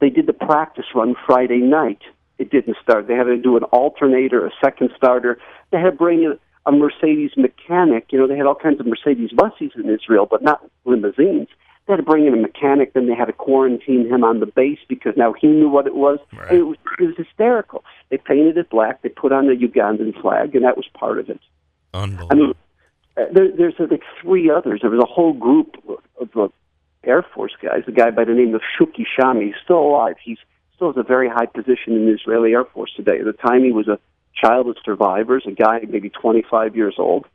They 0.00 0.10
did 0.10 0.26
the 0.26 0.32
practice 0.32 0.86
run 0.94 1.14
Friday 1.26 1.58
night. 1.58 2.02
It 2.38 2.50
didn't 2.50 2.76
start. 2.82 3.06
They 3.06 3.14
had 3.14 3.24
to 3.24 3.36
do 3.36 3.56
an 3.56 3.64
alternator, 3.64 4.44
a 4.46 4.50
second 4.62 4.90
starter. 4.96 5.38
They 5.70 5.78
had 5.78 5.90
to 5.90 5.96
bring 5.96 6.24
in 6.24 6.38
a 6.66 6.72
Mercedes 6.72 7.32
mechanic. 7.36 8.06
You 8.10 8.18
know, 8.18 8.26
they 8.26 8.36
had 8.36 8.46
all 8.46 8.54
kinds 8.54 8.80
of 8.80 8.86
Mercedes 8.86 9.30
buses 9.32 9.72
in 9.76 9.88
Israel, 9.88 10.26
but 10.28 10.42
not 10.42 10.62
limousines. 10.84 11.48
They 11.86 11.92
had 11.92 11.96
to 11.98 12.02
bring 12.02 12.26
in 12.26 12.32
a 12.32 12.38
mechanic. 12.38 12.94
Then 12.94 13.08
they 13.08 13.14
had 13.14 13.26
to 13.26 13.32
quarantine 13.32 14.08
him 14.08 14.24
on 14.24 14.40
the 14.40 14.46
base 14.46 14.78
because 14.88 15.14
now 15.16 15.34
he 15.34 15.48
knew 15.48 15.68
what 15.68 15.86
it 15.86 15.94
was. 15.94 16.18
Right. 16.32 16.52
it 16.54 16.62
was 16.62 16.78
it 16.98 17.04
was 17.04 17.16
hysterical. 17.16 17.84
They 18.08 18.16
painted 18.16 18.56
it 18.56 18.70
black. 18.70 19.02
They 19.02 19.10
put 19.10 19.32
on 19.32 19.46
the 19.46 19.54
Ugandan 19.54 20.18
flag, 20.20 20.54
and 20.54 20.64
that 20.64 20.76
was 20.76 20.86
part 20.94 21.18
of 21.18 21.28
it. 21.28 21.40
Unbelievable. 21.92 22.28
I 22.30 22.34
mean, 22.34 22.54
uh, 23.16 23.32
there, 23.32 23.56
there's 23.56 23.74
uh, 23.78 23.86
like 23.90 24.02
three 24.22 24.50
others. 24.50 24.80
There 24.80 24.90
was 24.90 25.02
a 25.02 25.12
whole 25.12 25.34
group 25.34 25.76
of, 25.88 25.98
of 26.20 26.36
uh, 26.36 26.48
Air 27.04 27.24
Force 27.34 27.52
guys. 27.62 27.82
A 27.86 27.92
guy 27.92 28.10
by 28.10 28.24
the 28.24 28.32
name 28.32 28.54
of 28.54 28.62
Shuki 28.78 29.04
Shami. 29.18 29.46
He's 29.46 29.54
still 29.62 29.80
alive. 29.80 30.16
He's 30.24 30.38
still 30.74 30.88
has 30.88 30.96
a 30.96 31.06
very 31.06 31.28
high 31.28 31.46
position 31.46 31.94
in 31.94 32.06
the 32.06 32.14
Israeli 32.14 32.52
Air 32.52 32.64
Force 32.64 32.92
today. 32.96 33.18
At 33.18 33.26
the 33.26 33.34
time, 33.34 33.62
he 33.62 33.72
was 33.72 33.88
a 33.88 33.98
child 34.34 34.68
of 34.68 34.76
survivors, 34.84 35.44
a 35.46 35.52
guy 35.52 35.80
maybe 35.88 36.08
25 36.08 36.76
years 36.76 36.94
old. 36.98 37.26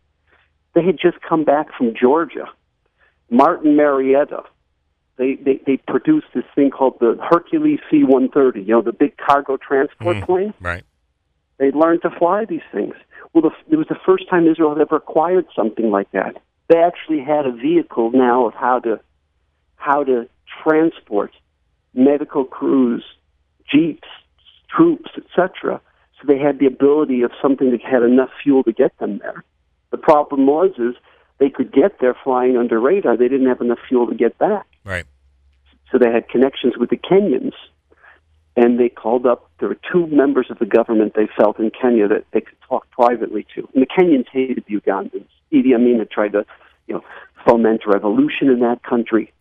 They 0.73 0.83
had 0.83 0.99
just 0.99 1.21
come 1.21 1.43
back 1.43 1.67
from 1.77 1.93
Georgia 1.95 2.45
Martin 3.29 3.75
Marietta, 3.75 4.43
they, 5.17 5.35
they, 5.35 5.59
they 5.65 5.77
produced 5.77 6.27
this 6.33 6.45
thing 6.55 6.69
called 6.71 6.97
the 6.99 7.17
Hercules 7.29 7.79
C 7.91 8.03
130, 8.03 8.61
you 8.61 8.67
know, 8.67 8.81
the 8.81 8.93
big 8.93 9.17
cargo 9.17 9.57
transport 9.57 10.17
Mm. 10.17 10.25
plane. 10.25 10.53
Right. 10.61 10.83
They 11.57 11.71
learned 11.71 12.01
to 12.03 12.09
fly 12.09 12.45
these 12.45 12.61
things. 12.71 12.95
Well, 13.33 13.43
the, 13.43 13.51
it 13.71 13.75
was 13.75 13.87
the 13.87 13.99
first 14.05 14.29
time 14.29 14.47
Israel 14.47 14.69
had 14.69 14.81
ever 14.81 14.95
acquired 14.95 15.45
something 15.55 15.91
like 15.91 16.09
that. 16.11 16.37
They 16.69 16.77
actually 16.77 17.19
had 17.19 17.45
a 17.45 17.51
vehicle 17.51 18.11
now 18.11 18.47
of 18.47 18.53
how 18.53 18.79
to 18.79 18.99
how 19.75 20.03
to 20.03 20.27
transport 20.63 21.31
medical 21.93 22.43
crews, 22.43 23.03
jeeps, 23.71 24.07
troops, 24.69 25.09
etc. 25.17 25.81
So 26.19 26.27
they 26.27 26.37
had 26.37 26.59
the 26.59 26.65
ability 26.65 27.21
of 27.23 27.31
something 27.41 27.71
that 27.71 27.81
had 27.81 28.03
enough 28.03 28.29
fuel 28.43 28.63
to 28.63 28.71
get 28.73 28.97
them 28.99 29.19
there. 29.19 29.43
The 29.91 29.97
problem 29.97 30.45
was 30.45 30.71
is 30.77 30.95
they 31.39 31.49
could 31.49 31.71
get 31.71 31.99
there 31.99 32.15
flying 32.23 32.57
under 32.57 32.79
radar. 32.79 33.17
They 33.17 33.27
didn't 33.27 33.47
have 33.47 33.61
enough 33.61 33.79
fuel 33.87 34.07
to 34.07 34.15
get 34.15 34.37
back. 34.37 34.67
Right. 34.83 35.05
So 35.91 35.97
they 35.97 36.11
had 36.11 36.29
connections 36.29 36.77
with 36.77 36.89
the 36.89 36.97
Kenyans, 36.97 37.53
and 38.55 38.79
they 38.79 38.89
called 38.89 39.25
up. 39.25 39.49
There 39.59 39.69
were 39.69 39.77
two 39.91 40.05
members 40.07 40.47
of 40.49 40.59
the 40.59 40.65
government 40.65 41.13
they 41.15 41.27
felt 41.37 41.59
in 41.59 41.71
Kenya 41.71 42.07
that 42.09 42.25
they 42.31 42.41
could 42.41 42.57
talk 42.67 42.89
privately 42.91 43.47
to. 43.55 43.67
And 43.73 43.83
the 43.83 43.87
Kenyans 43.87 44.27
hated 44.31 44.65
the 44.67 44.79
Ugandans. 44.79 45.27
Idi 45.51 45.73
Amin 45.73 45.97
had 45.97 46.11
tried 46.11 46.33
to, 46.33 46.45
you 46.87 46.95
know, 46.95 47.03
foment 47.45 47.81
revolution 47.87 48.49
in 48.49 48.59
that 48.59 48.83
country, 48.83 49.31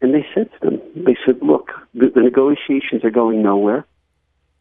and 0.00 0.14
they 0.14 0.26
said 0.34 0.50
to 0.52 0.70
them, 0.70 0.80
they 0.96 1.16
said, 1.24 1.40
"Look, 1.42 1.70
the, 1.94 2.08
the 2.08 2.22
negotiations 2.22 3.04
are 3.04 3.10
going 3.10 3.42
nowhere. 3.42 3.84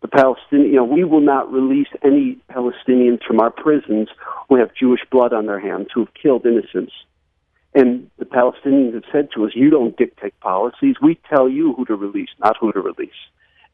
The 0.01 0.08
Palestinian, 0.08 0.70
you 0.70 0.75
know, 0.77 0.84
we 0.84 1.03
will 1.03 1.22
not 1.22 1.51
release 1.51 1.89
any 2.03 2.38
Palestinians 2.50 3.24
from 3.24 3.39
our 3.39 3.51
prisons 3.51 4.10
who 4.50 4.55
have 4.55 4.74
Jewish 4.74 5.01
blood 5.12 5.34
on 5.34 5.46
their 5.46 5.60
hands, 5.60 5.88
who 5.93 6.01
have 6.01 6.13
killed 6.13 6.46
innocents." 6.46 6.93
And 7.74 8.10
the 8.17 8.25
Palestinians 8.25 8.93
have 8.96 9.03
said 9.12 9.29
to 9.34 9.46
us, 9.46 9.51
you 9.55 9.70
don't 9.70 9.96
dictate 9.96 10.38
policies. 10.41 10.96
We 11.01 11.20
tell 11.29 11.48
you 11.48 11.74
who 11.74 11.86
to 11.86 11.96
release, 11.96 12.29
not 12.39 12.58
who 12.60 12.72
to 12.74 12.81
release. 12.81 13.12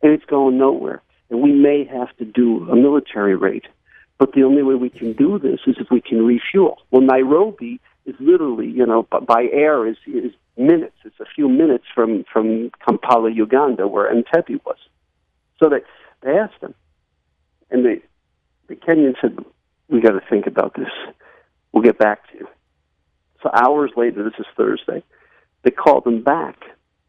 And 0.03 0.11
it's 0.11 0.25
going 0.25 0.57
nowhere. 0.57 1.01
And 1.29 1.41
we 1.41 1.51
may 1.51 1.83
have 1.85 2.15
to 2.17 2.25
do 2.25 2.69
a 2.69 2.75
military 2.75 3.35
raid. 3.35 3.63
But 4.19 4.33
the 4.33 4.43
only 4.43 4.63
way 4.63 4.75
we 4.75 4.89
can 4.89 5.13
do 5.13 5.39
this 5.39 5.59
is 5.65 5.77
if 5.79 5.89
we 5.89 6.01
can 6.01 6.25
refuel. 6.25 6.77
Well, 6.91 7.01
Nairobi 7.01 7.79
is 8.05 8.15
literally, 8.19 8.67
you 8.67 8.85
know, 8.85 9.03
by 9.03 9.47
air 9.51 9.87
is, 9.87 9.97
is 10.05 10.31
minutes. 10.57 10.95
It's 11.03 11.19
a 11.19 11.25
few 11.25 11.49
minutes 11.49 11.85
from, 11.93 12.23
from 12.31 12.71
Kampala, 12.87 13.31
Uganda, 13.31 13.87
where 13.87 14.13
Entebbe 14.13 14.63
was. 14.63 14.77
So 15.59 15.69
they, 15.69 15.81
they 16.21 16.31
asked 16.31 16.61
them. 16.61 16.73
And 17.69 17.85
the, 17.85 18.01
the 18.67 18.75
Kenyans 18.75 19.15
said, 19.21 19.37
we 19.89 20.01
got 20.01 20.11
to 20.11 20.21
think 20.29 20.47
about 20.47 20.75
this. 20.75 20.91
We'll 21.71 21.83
get 21.83 21.97
back 21.97 22.29
to 22.31 22.39
you. 22.39 22.47
So 23.43 23.49
hours 23.53 23.91
later, 23.95 24.23
this 24.23 24.39
is 24.39 24.45
Thursday, 24.55 25.03
they 25.63 25.71
called 25.71 26.05
them 26.05 26.23
back 26.23 26.55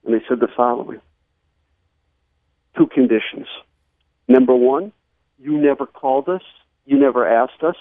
and 0.05 0.15
they 0.15 0.25
said 0.29 0.41
the 0.41 0.49
following 0.57 1.01
two 2.77 2.87
conditions. 2.87 3.47
Number 4.29 4.55
one, 4.55 4.93
you 5.39 5.59
never 5.59 5.87
called 5.87 6.29
us, 6.29 6.43
you 6.87 6.99
never 6.99 7.27
asked 7.29 7.63
us. 7.63 7.77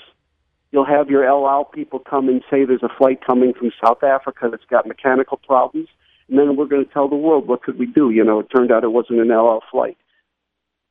You'll 0.72 0.86
have 0.86 1.10
your 1.10 1.26
El 1.26 1.48
Al 1.48 1.64
people 1.64 2.00
come 2.00 2.28
and 2.28 2.42
say 2.50 2.66
there's 2.66 2.84
a 2.84 2.98
flight 2.98 3.26
coming 3.26 3.54
from 3.54 3.72
South 3.84 4.04
Africa 4.04 4.50
that's 4.52 4.66
got 4.70 4.86
mechanical 4.86 5.38
problems, 5.38 5.88
and 6.28 6.38
then 6.38 6.58
we're 6.58 6.66
going 6.66 6.86
to 6.86 6.92
tell 6.92 7.08
the 7.08 7.16
world 7.16 7.48
what 7.48 7.64
could 7.64 7.80
we 7.80 7.86
do. 7.86 8.10
You 8.10 8.24
know, 8.24 8.40
it 8.40 8.48
turned 8.54 8.72
out 8.72 8.84
it 8.84 8.92
wasn't 8.92 9.22
an 9.22 9.32
El 9.32 9.48
Al 9.48 9.64
flight. 9.72 9.98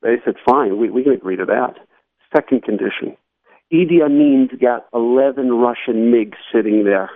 They 0.01 0.15
said, 0.23 0.35
fine, 0.45 0.77
we, 0.77 0.89
we 0.89 1.03
can 1.03 1.13
agree 1.13 1.35
to 1.35 1.45
that. 1.45 1.75
Second 2.33 2.63
condition, 2.63 3.17
Idi 3.71 4.01
Amin's 4.03 4.51
got 4.61 4.87
11 4.93 5.51
Russian 5.53 6.11
MiGs 6.11 6.35
sitting 6.53 6.83
there 6.83 7.09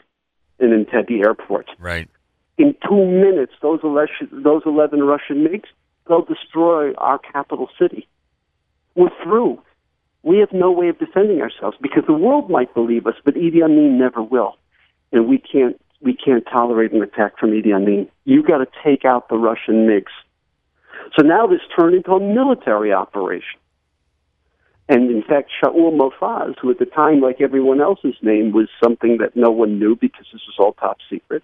in 0.60 0.70
Entebbe 0.70 1.24
Airport. 1.24 1.70
Right. 1.80 2.10
In 2.58 2.76
two 2.88 3.06
minutes, 3.06 3.54
those 3.62 3.80
11, 3.84 4.44
those 4.44 4.64
11 4.66 5.02
Russian 5.02 5.48
MiGs, 5.48 5.66
they'll 6.08 6.26
destroy 6.26 6.94
our 6.96 7.20
capital 7.20 7.70
city. 7.80 8.08
We're 8.96 9.10
through. 9.24 9.62
We 10.24 10.38
have 10.40 10.52
no 10.52 10.72
way 10.72 10.90
of 10.90 11.00
defending 11.00 11.42
ourselves 11.42 11.78
because 11.82 12.04
the 12.06 12.14
world 12.14 12.50
might 12.50 12.74
believe 12.74 13.08
us, 13.08 13.16
but 13.24 13.36
Idi 13.36 13.64
Amin 13.64 13.98
never 13.98 14.22
will. 14.22 14.58
And 15.12 15.28
we 15.28 15.40
can't, 15.40 15.80
we 16.02 16.14
can't 16.16 16.46
tolerate 16.52 16.92
an 16.92 17.02
attack 17.02 17.40
from 17.40 17.52
Idi 17.52 17.74
Amin. 17.74 18.08
You've 18.26 18.46
got 18.46 18.60
to 18.60 18.68
take 18.84 19.06
out 19.06 19.30
the 19.30 19.38
Russian 19.38 19.88
MiGs. 19.88 20.12
So 21.18 21.26
now 21.26 21.48
this 21.48 21.62
turned 21.78 21.96
into 21.96 22.12
a 22.12 22.20
military 22.20 22.94
operation. 22.94 23.60
And 24.90 25.10
in 25.10 25.24
fact, 25.24 25.52
Shaul 25.64 25.98
Mofaz, 25.98 26.56
who 26.60 26.70
at 26.70 26.80
the 26.80 26.86
time, 26.86 27.22
like 27.22 27.40
everyone 27.40 27.80
else's 27.80 28.16
name, 28.22 28.52
was 28.52 28.68
something 28.84 29.18
that 29.20 29.36
no 29.36 29.50
one 29.50 29.80
knew 29.80 29.96
because 29.96 30.26
this 30.34 30.42
was 30.48 30.56
all 30.60 30.74
top 30.74 30.98
secret, 31.10 31.44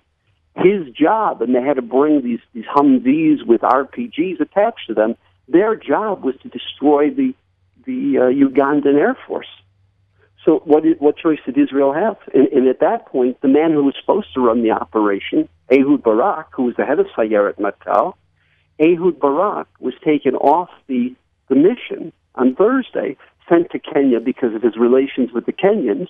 his 0.58 0.90
job, 0.94 1.42
and 1.42 1.56
they 1.56 1.62
had 1.62 1.76
to 1.76 1.82
bring 1.82 2.24
these, 2.24 2.40
these 2.54 2.66
Humvees 2.66 3.46
with 3.46 3.62
RPGs 3.62 4.42
attached 4.42 4.88
to 4.88 4.94
them, 4.94 5.16
their 5.48 5.76
job 5.76 6.24
was 6.24 6.36
to 6.42 6.50
destroy 6.50 7.10
the, 7.10 7.34
the 7.86 8.18
uh, 8.18 8.50
Ugandan 8.50 8.96
Air 8.96 9.18
Force. 9.28 9.48
So 10.44 10.62
what, 10.66 10.84
what 11.00 11.18
choice 11.18 11.40
did 11.46 11.58
Israel 11.58 11.94
have? 11.94 12.18
And, 12.34 12.48
and 12.48 12.68
at 12.68 12.80
that 12.80 13.06
point, 13.08 13.40
the 13.42 13.48
man 13.48 13.72
who 13.72 13.84
was 13.84 13.96
supposed 14.00 14.34
to 14.34 14.42
run 14.42 14.64
the 14.64 14.72
operation, 14.72 15.48
Ehud 15.72 16.04
Barak, 16.04 16.48
who 16.54 16.64
was 16.64 16.76
the 16.76 16.86
head 16.86 17.00
of 17.00 17.08
Sayeret 17.18 17.60
Matkal, 17.60 18.14
Ehud 18.80 19.20
Barak 19.20 19.68
was 19.80 19.94
taken 20.04 20.36
off 20.36 20.70
the, 20.88 21.16
the 21.50 21.56
mission 21.56 22.14
on 22.36 22.56
Thursday, 22.56 23.18
sent 23.50 23.72
to 23.72 23.80
Kenya 23.80 24.20
because 24.20 24.54
of 24.54 24.62
his 24.62 24.78
relations 24.78 25.32
with 25.34 25.46
the 25.46 25.54
Kenyans, 25.54 26.08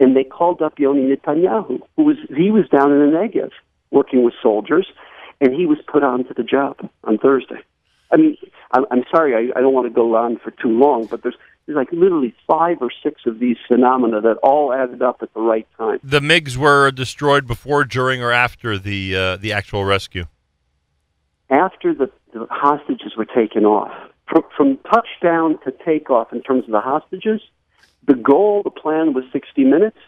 and 0.00 0.16
they 0.16 0.24
called 0.24 0.62
up 0.62 0.78
Yoni 0.78 1.14
Netanyahu, 1.14 1.80
who 1.96 2.02
was 2.02 2.16
he 2.36 2.50
was 2.50 2.68
down 2.68 2.90
in 2.92 2.98
the 2.98 3.16
Negev 3.16 3.50
working 3.90 4.24
with 4.24 4.34
soldiers, 4.42 4.86
and 5.40 5.54
he 5.54 5.66
was 5.66 5.78
put 5.86 6.02
onto 6.02 6.32
the 6.34 6.42
job 6.42 6.76
on 7.04 7.18
Thursday. 7.18 7.60
I 8.12 8.16
mean, 8.16 8.36
I'm, 8.72 8.86
I'm 8.90 9.04
sorry, 9.10 9.34
I, 9.34 9.58
I 9.58 9.60
don't 9.60 9.74
want 9.74 9.86
to 9.86 9.94
go 9.94 10.16
on 10.16 10.38
for 10.38 10.50
too 10.50 10.68
long, 10.68 11.06
but 11.06 11.22
there's 11.22 11.36
there's 11.66 11.76
like 11.76 11.92
literally 11.92 12.34
five 12.48 12.78
or 12.80 12.90
six 13.02 13.22
of 13.26 13.38
these 13.38 13.56
phenomena 13.68 14.20
that 14.22 14.38
all 14.38 14.72
added 14.72 15.02
up 15.02 15.18
at 15.22 15.32
the 15.34 15.40
right 15.40 15.68
time. 15.78 16.00
The 16.02 16.20
MiGs 16.20 16.56
were 16.56 16.90
destroyed 16.90 17.46
before, 17.46 17.84
during, 17.84 18.22
or 18.22 18.32
after 18.32 18.78
the 18.78 19.16
uh, 19.16 19.36
the 19.36 19.52
actual 19.52 19.84
rescue. 19.84 20.24
After 21.50 21.92
the, 21.94 22.10
the 22.32 22.46
hostages 22.50 23.16
were 23.16 23.24
taken 23.24 23.64
off, 23.64 23.92
from, 24.28 24.44
from 24.56 24.78
touchdown 24.92 25.58
to 25.64 25.72
takeoff 25.84 26.32
in 26.32 26.42
terms 26.42 26.64
of 26.64 26.70
the 26.70 26.80
hostages, 26.80 27.40
the 28.06 28.14
goal, 28.14 28.62
the 28.62 28.70
plan 28.70 29.12
was 29.12 29.24
60 29.32 29.64
minutes. 29.64 29.98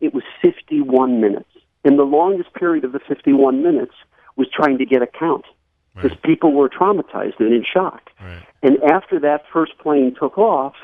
It 0.00 0.14
was 0.14 0.22
51 0.42 1.20
minutes. 1.20 1.48
And 1.84 1.98
the 1.98 2.04
longest 2.04 2.52
period 2.54 2.84
of 2.84 2.92
the 2.92 3.00
51 3.00 3.62
minutes 3.62 3.94
was 4.36 4.48
trying 4.52 4.78
to 4.78 4.84
get 4.84 5.02
a 5.02 5.06
count 5.06 5.44
because 5.94 6.12
Right. 6.12 6.22
people 6.22 6.52
were 6.52 6.68
traumatized 6.68 7.40
and 7.40 7.52
in 7.52 7.64
shock. 7.64 8.10
Right. 8.20 8.42
And 8.62 8.82
after 8.84 9.18
that 9.20 9.44
first 9.52 9.76
plane 9.78 10.14
took 10.18 10.38
off, 10.38 10.74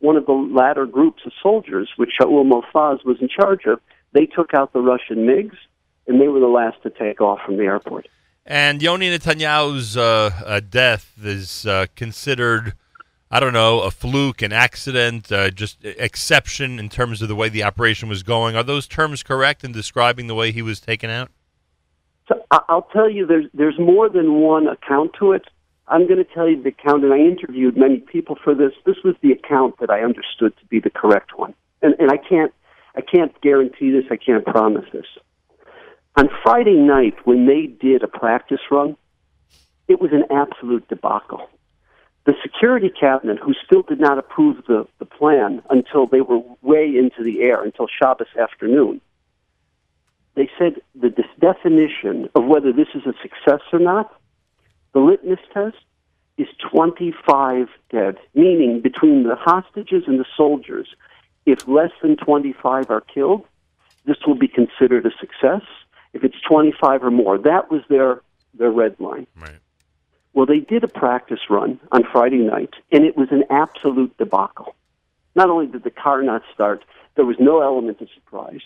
one 0.00 0.16
of 0.16 0.26
the 0.26 0.32
latter 0.32 0.86
groups 0.86 1.22
of 1.26 1.32
soldiers, 1.42 1.90
which 1.96 2.10
Shaul 2.20 2.44
Mofaz 2.50 3.04
was 3.04 3.18
in 3.20 3.28
charge 3.28 3.66
of, 3.66 3.80
they 4.12 4.26
took 4.26 4.54
out 4.54 4.72
the 4.72 4.80
Russian 4.80 5.26
MiGs, 5.26 5.56
and 6.06 6.20
they 6.20 6.28
were 6.28 6.40
the 6.40 6.46
last 6.46 6.82
to 6.82 6.90
take 6.90 7.20
off 7.20 7.40
from 7.44 7.58
the 7.58 7.64
airport. 7.64 8.08
And 8.46 8.82
Yoni 8.82 9.10
Netanyahu's 9.10 9.96
uh, 9.96 10.30
uh, 10.44 10.60
death 10.60 11.12
is 11.22 11.66
uh, 11.66 11.86
considered, 11.94 12.74
I 13.30 13.38
don't 13.38 13.52
know, 13.52 13.80
a 13.80 13.90
fluke, 13.90 14.42
an 14.42 14.52
accident, 14.52 15.30
uh, 15.30 15.50
just 15.50 15.84
exception 15.84 16.78
in 16.78 16.88
terms 16.88 17.22
of 17.22 17.28
the 17.28 17.36
way 17.36 17.48
the 17.48 17.62
operation 17.62 18.08
was 18.08 18.22
going. 18.22 18.56
Are 18.56 18.62
those 18.62 18.86
terms 18.86 19.22
correct 19.22 19.62
in 19.62 19.72
describing 19.72 20.26
the 20.26 20.34
way 20.34 20.52
he 20.52 20.62
was 20.62 20.80
taken 20.80 21.10
out? 21.10 21.30
So 22.28 22.44
I'll 22.50 22.88
tell 22.92 23.10
you, 23.10 23.26
there's 23.26 23.46
there's 23.52 23.78
more 23.78 24.08
than 24.08 24.34
one 24.34 24.68
account 24.68 25.12
to 25.18 25.32
it. 25.32 25.44
I'm 25.88 26.06
going 26.06 26.18
to 26.18 26.24
tell 26.24 26.48
you 26.48 26.62
the 26.62 26.68
account, 26.68 27.02
and 27.02 27.12
I 27.12 27.18
interviewed 27.18 27.76
many 27.76 27.98
people 27.98 28.38
for 28.42 28.54
this. 28.54 28.72
This 28.86 28.96
was 29.04 29.16
the 29.20 29.32
account 29.32 29.80
that 29.80 29.90
I 29.90 30.02
understood 30.02 30.56
to 30.58 30.66
be 30.66 30.78
the 30.78 30.90
correct 30.90 31.36
one, 31.36 31.54
and 31.82 31.94
and 31.98 32.10
I 32.10 32.16
can't 32.16 32.52
I 32.94 33.00
can't 33.00 33.38
guarantee 33.40 33.90
this. 33.90 34.04
I 34.10 34.16
can't 34.16 34.46
promise 34.46 34.86
this. 34.92 35.06
On 36.16 36.28
Friday 36.42 36.76
night, 36.76 37.14
when 37.24 37.46
they 37.46 37.66
did 37.66 38.02
a 38.02 38.08
practice 38.08 38.60
run, 38.70 38.96
it 39.88 40.00
was 40.00 40.12
an 40.12 40.24
absolute 40.30 40.86
debacle. 40.88 41.48
The 42.24 42.34
security 42.42 42.90
cabinet, 42.90 43.38
who 43.38 43.54
still 43.64 43.82
did 43.82 44.00
not 44.00 44.18
approve 44.18 44.64
the, 44.66 44.86
the 44.98 45.06
plan 45.06 45.62
until 45.70 46.06
they 46.06 46.20
were 46.20 46.40
way 46.62 46.86
into 46.96 47.22
the 47.22 47.40
air, 47.40 47.62
until 47.62 47.86
Shabbos 47.88 48.28
afternoon, 48.38 49.00
they 50.34 50.48
said 50.58 50.80
the 50.94 51.10
definition 51.40 52.28
of 52.34 52.44
whether 52.44 52.72
this 52.72 52.88
is 52.94 53.02
a 53.06 53.14
success 53.22 53.62
or 53.72 53.78
not, 53.78 54.14
the 54.92 55.00
litmus 55.00 55.40
test, 55.52 55.76
is 56.36 56.48
25 56.72 57.68
dead, 57.90 58.16
meaning 58.34 58.80
between 58.80 59.24
the 59.24 59.36
hostages 59.36 60.04
and 60.06 60.18
the 60.18 60.24
soldiers, 60.36 60.88
if 61.46 61.66
less 61.68 61.90
than 62.02 62.16
25 62.16 62.90
are 62.90 63.00
killed, 63.02 63.44
this 64.06 64.16
will 64.26 64.34
be 64.34 64.48
considered 64.48 65.04
a 65.04 65.10
success. 65.20 65.62
If 66.12 66.24
it's 66.24 66.40
25 66.48 67.04
or 67.04 67.10
more, 67.10 67.38
that 67.38 67.70
was 67.70 67.82
their, 67.88 68.22
their 68.54 68.70
red 68.70 68.98
line. 68.98 69.26
Right. 69.36 69.58
Well, 70.32 70.46
they 70.46 70.60
did 70.60 70.84
a 70.84 70.88
practice 70.88 71.40
run 71.48 71.80
on 71.92 72.04
Friday 72.10 72.38
night, 72.38 72.74
and 72.92 73.04
it 73.04 73.16
was 73.16 73.28
an 73.30 73.44
absolute 73.50 74.16
debacle. 74.16 74.74
Not 75.34 75.50
only 75.50 75.66
did 75.66 75.84
the 75.84 75.90
car 75.90 76.22
not 76.22 76.42
start, 76.52 76.84
there 77.16 77.24
was 77.24 77.36
no 77.38 77.60
element 77.60 78.00
of 78.00 78.08
surprise. 78.14 78.62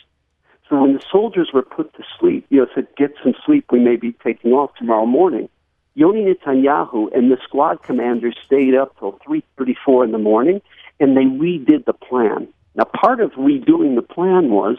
So 0.69 0.81
when 0.81 0.95
the 0.95 1.03
soldiers 1.11 1.51
were 1.53 1.63
put 1.63 1.95
to 1.95 2.03
sleep, 2.19 2.47
you 2.49 2.61
know, 2.61 2.67
said, 2.75 2.89
get 2.97 3.15
some 3.23 3.35
sleep, 3.45 3.67
we 3.71 3.81
may 3.81 3.97
be 3.97 4.13
taking 4.13 4.53
off 4.53 4.75
tomorrow 4.77 5.07
morning. 5.07 5.49
Yoni 5.95 6.25
Netanyahu 6.25 7.17
and 7.17 7.31
the 7.31 7.39
squad 7.45 7.83
commanders 7.83 8.37
stayed 8.45 8.75
up 8.75 8.99
till 8.99 9.13
3.34 9.27 10.05
in 10.05 10.13
the 10.13 10.19
morning, 10.19 10.61
and 11.01 11.17
they 11.17 11.25
redid 11.25 11.85
the 11.85 11.93
plan. 11.93 12.49
Now, 12.75 12.85
part 12.85 13.21
of 13.21 13.33
redoing 13.33 13.95
the 13.95 14.03
plan 14.03 14.51
was 14.51 14.79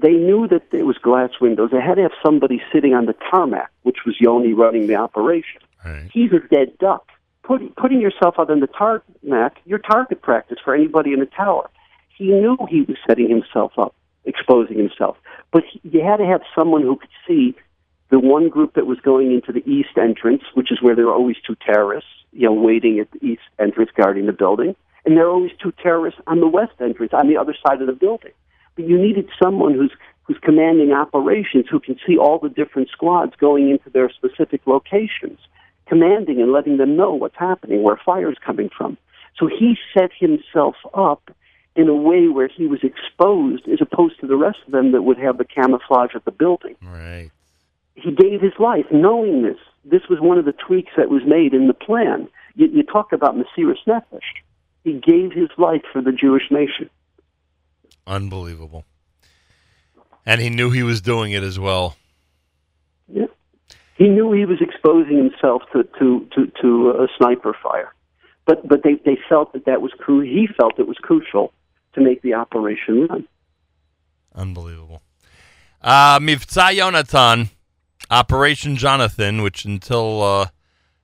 they 0.00 0.12
knew 0.12 0.48
that 0.48 0.70
there 0.70 0.84
was 0.84 0.98
glass 0.98 1.30
windows. 1.40 1.70
They 1.72 1.80
had 1.80 1.96
to 1.96 2.02
have 2.02 2.12
somebody 2.24 2.62
sitting 2.72 2.94
on 2.94 3.06
the 3.06 3.14
tarmac, 3.30 3.70
which 3.82 3.98
was 4.06 4.16
Yoni 4.20 4.52
running 4.52 4.86
the 4.86 4.96
operation. 4.96 5.60
Right. 5.84 6.10
He's 6.12 6.32
a 6.32 6.40
dead 6.54 6.76
duck. 6.78 7.06
Put, 7.42 7.74
putting 7.76 8.00
yourself 8.00 8.36
out 8.38 8.50
on 8.50 8.60
the 8.60 8.66
tarmac, 8.66 9.60
your 9.64 9.78
target 9.78 10.22
practice 10.22 10.58
for 10.64 10.74
anybody 10.74 11.12
in 11.12 11.20
the 11.20 11.26
tower. 11.26 11.68
He 12.16 12.26
knew 12.26 12.56
he 12.68 12.82
was 12.82 12.96
setting 13.06 13.28
himself 13.28 13.72
up, 13.78 13.94
exposing 14.24 14.76
himself. 14.76 15.16
But 15.52 15.64
he, 15.70 15.80
you 15.84 16.04
had 16.04 16.18
to 16.18 16.26
have 16.26 16.42
someone 16.54 16.82
who 16.82 16.96
could 16.96 17.10
see 17.26 17.54
the 18.10 18.18
one 18.18 18.48
group 18.48 18.74
that 18.74 18.86
was 18.86 19.00
going 19.00 19.32
into 19.32 19.52
the 19.52 19.68
east 19.68 19.96
entrance, 19.96 20.42
which 20.54 20.70
is 20.70 20.82
where 20.82 20.94
there 20.94 21.06
are 21.06 21.14
always 21.14 21.36
two 21.46 21.56
terrorists, 21.64 22.10
you 22.32 22.46
know, 22.46 22.52
waiting 22.52 22.98
at 22.98 23.10
the 23.12 23.24
east 23.24 23.42
entrance 23.58 23.90
guarding 23.96 24.26
the 24.26 24.32
building, 24.32 24.76
and 25.04 25.16
there 25.16 25.26
are 25.26 25.30
always 25.30 25.52
two 25.62 25.72
terrorists 25.82 26.20
on 26.26 26.40
the 26.40 26.48
west 26.48 26.74
entrance, 26.80 27.12
on 27.14 27.28
the 27.28 27.36
other 27.36 27.54
side 27.66 27.80
of 27.80 27.86
the 27.86 27.92
building. 27.92 28.32
You 28.86 28.98
needed 28.98 29.28
someone 29.42 29.74
who's 29.74 29.92
who's 30.24 30.38
commanding 30.42 30.92
operations 30.92 31.66
who 31.68 31.80
can 31.80 31.96
see 32.06 32.16
all 32.16 32.38
the 32.38 32.48
different 32.48 32.88
squads 32.88 33.32
going 33.36 33.70
into 33.70 33.90
their 33.90 34.08
specific 34.10 34.60
locations, 34.66 35.40
commanding 35.86 36.40
and 36.40 36.52
letting 36.52 36.76
them 36.76 36.96
know 36.96 37.12
what's 37.12 37.36
happening, 37.36 37.82
where 37.82 38.00
fire's 38.04 38.38
coming 38.44 38.70
from. 38.76 38.96
So 39.36 39.48
he 39.48 39.76
set 39.92 40.10
himself 40.16 40.76
up 40.94 41.30
in 41.74 41.88
a 41.88 41.94
way 41.94 42.28
where 42.28 42.48
he 42.48 42.66
was 42.66 42.80
exposed 42.82 43.66
as 43.68 43.80
opposed 43.80 44.20
to 44.20 44.26
the 44.26 44.36
rest 44.36 44.58
of 44.66 44.72
them 44.72 44.92
that 44.92 45.02
would 45.02 45.18
have 45.18 45.38
the 45.38 45.44
camouflage 45.44 46.14
of 46.14 46.24
the 46.24 46.30
building. 46.30 46.76
Right. 46.82 47.30
He 47.94 48.12
gave 48.12 48.40
his 48.40 48.52
life 48.58 48.86
knowing 48.92 49.42
this. 49.42 49.58
This 49.84 50.02
was 50.08 50.20
one 50.20 50.38
of 50.38 50.44
the 50.44 50.52
tweaks 50.52 50.92
that 50.96 51.10
was 51.10 51.22
made 51.26 51.54
in 51.54 51.66
the 51.66 51.74
plan. 51.74 52.28
You, 52.54 52.68
you 52.68 52.82
talk 52.82 53.12
about 53.12 53.36
Mesiris 53.36 53.84
Nefesh. 53.86 54.20
He 54.84 54.94
gave 54.94 55.32
his 55.32 55.48
life 55.58 55.82
for 55.92 56.00
the 56.00 56.12
Jewish 56.12 56.50
nation. 56.50 56.88
Unbelievable. 58.06 58.84
And 60.26 60.40
he 60.40 60.50
knew 60.50 60.70
he 60.70 60.82
was 60.82 61.00
doing 61.00 61.32
it 61.32 61.42
as 61.42 61.58
well. 61.58 61.96
Yeah. 63.08 63.26
He 63.96 64.08
knew 64.08 64.32
he 64.32 64.44
was 64.44 64.58
exposing 64.60 65.16
himself 65.16 65.62
to, 65.72 65.84
to, 65.98 66.26
to, 66.34 66.52
to 66.62 66.90
a 66.90 67.08
sniper 67.18 67.56
fire. 67.62 67.92
But, 68.46 68.66
but 68.66 68.82
they, 68.82 68.94
they 69.04 69.18
felt 69.28 69.52
that 69.52 69.66
that 69.66 69.82
was 69.82 69.92
cru- 69.98 70.20
he 70.20 70.48
felt 70.56 70.78
it 70.78 70.88
was 70.88 70.96
crucial 70.98 71.52
to 71.94 72.00
make 72.00 72.22
the 72.22 72.34
operation 72.34 73.06
run. 73.08 73.28
Unbelievable. 74.34 75.02
Uh, 75.82 76.18
Mivtza 76.18 76.74
Yonatan, 76.76 77.50
Operation 78.10 78.76
Jonathan, 78.76 79.42
which 79.42 79.64
until 79.64 80.22
uh, 80.22 80.46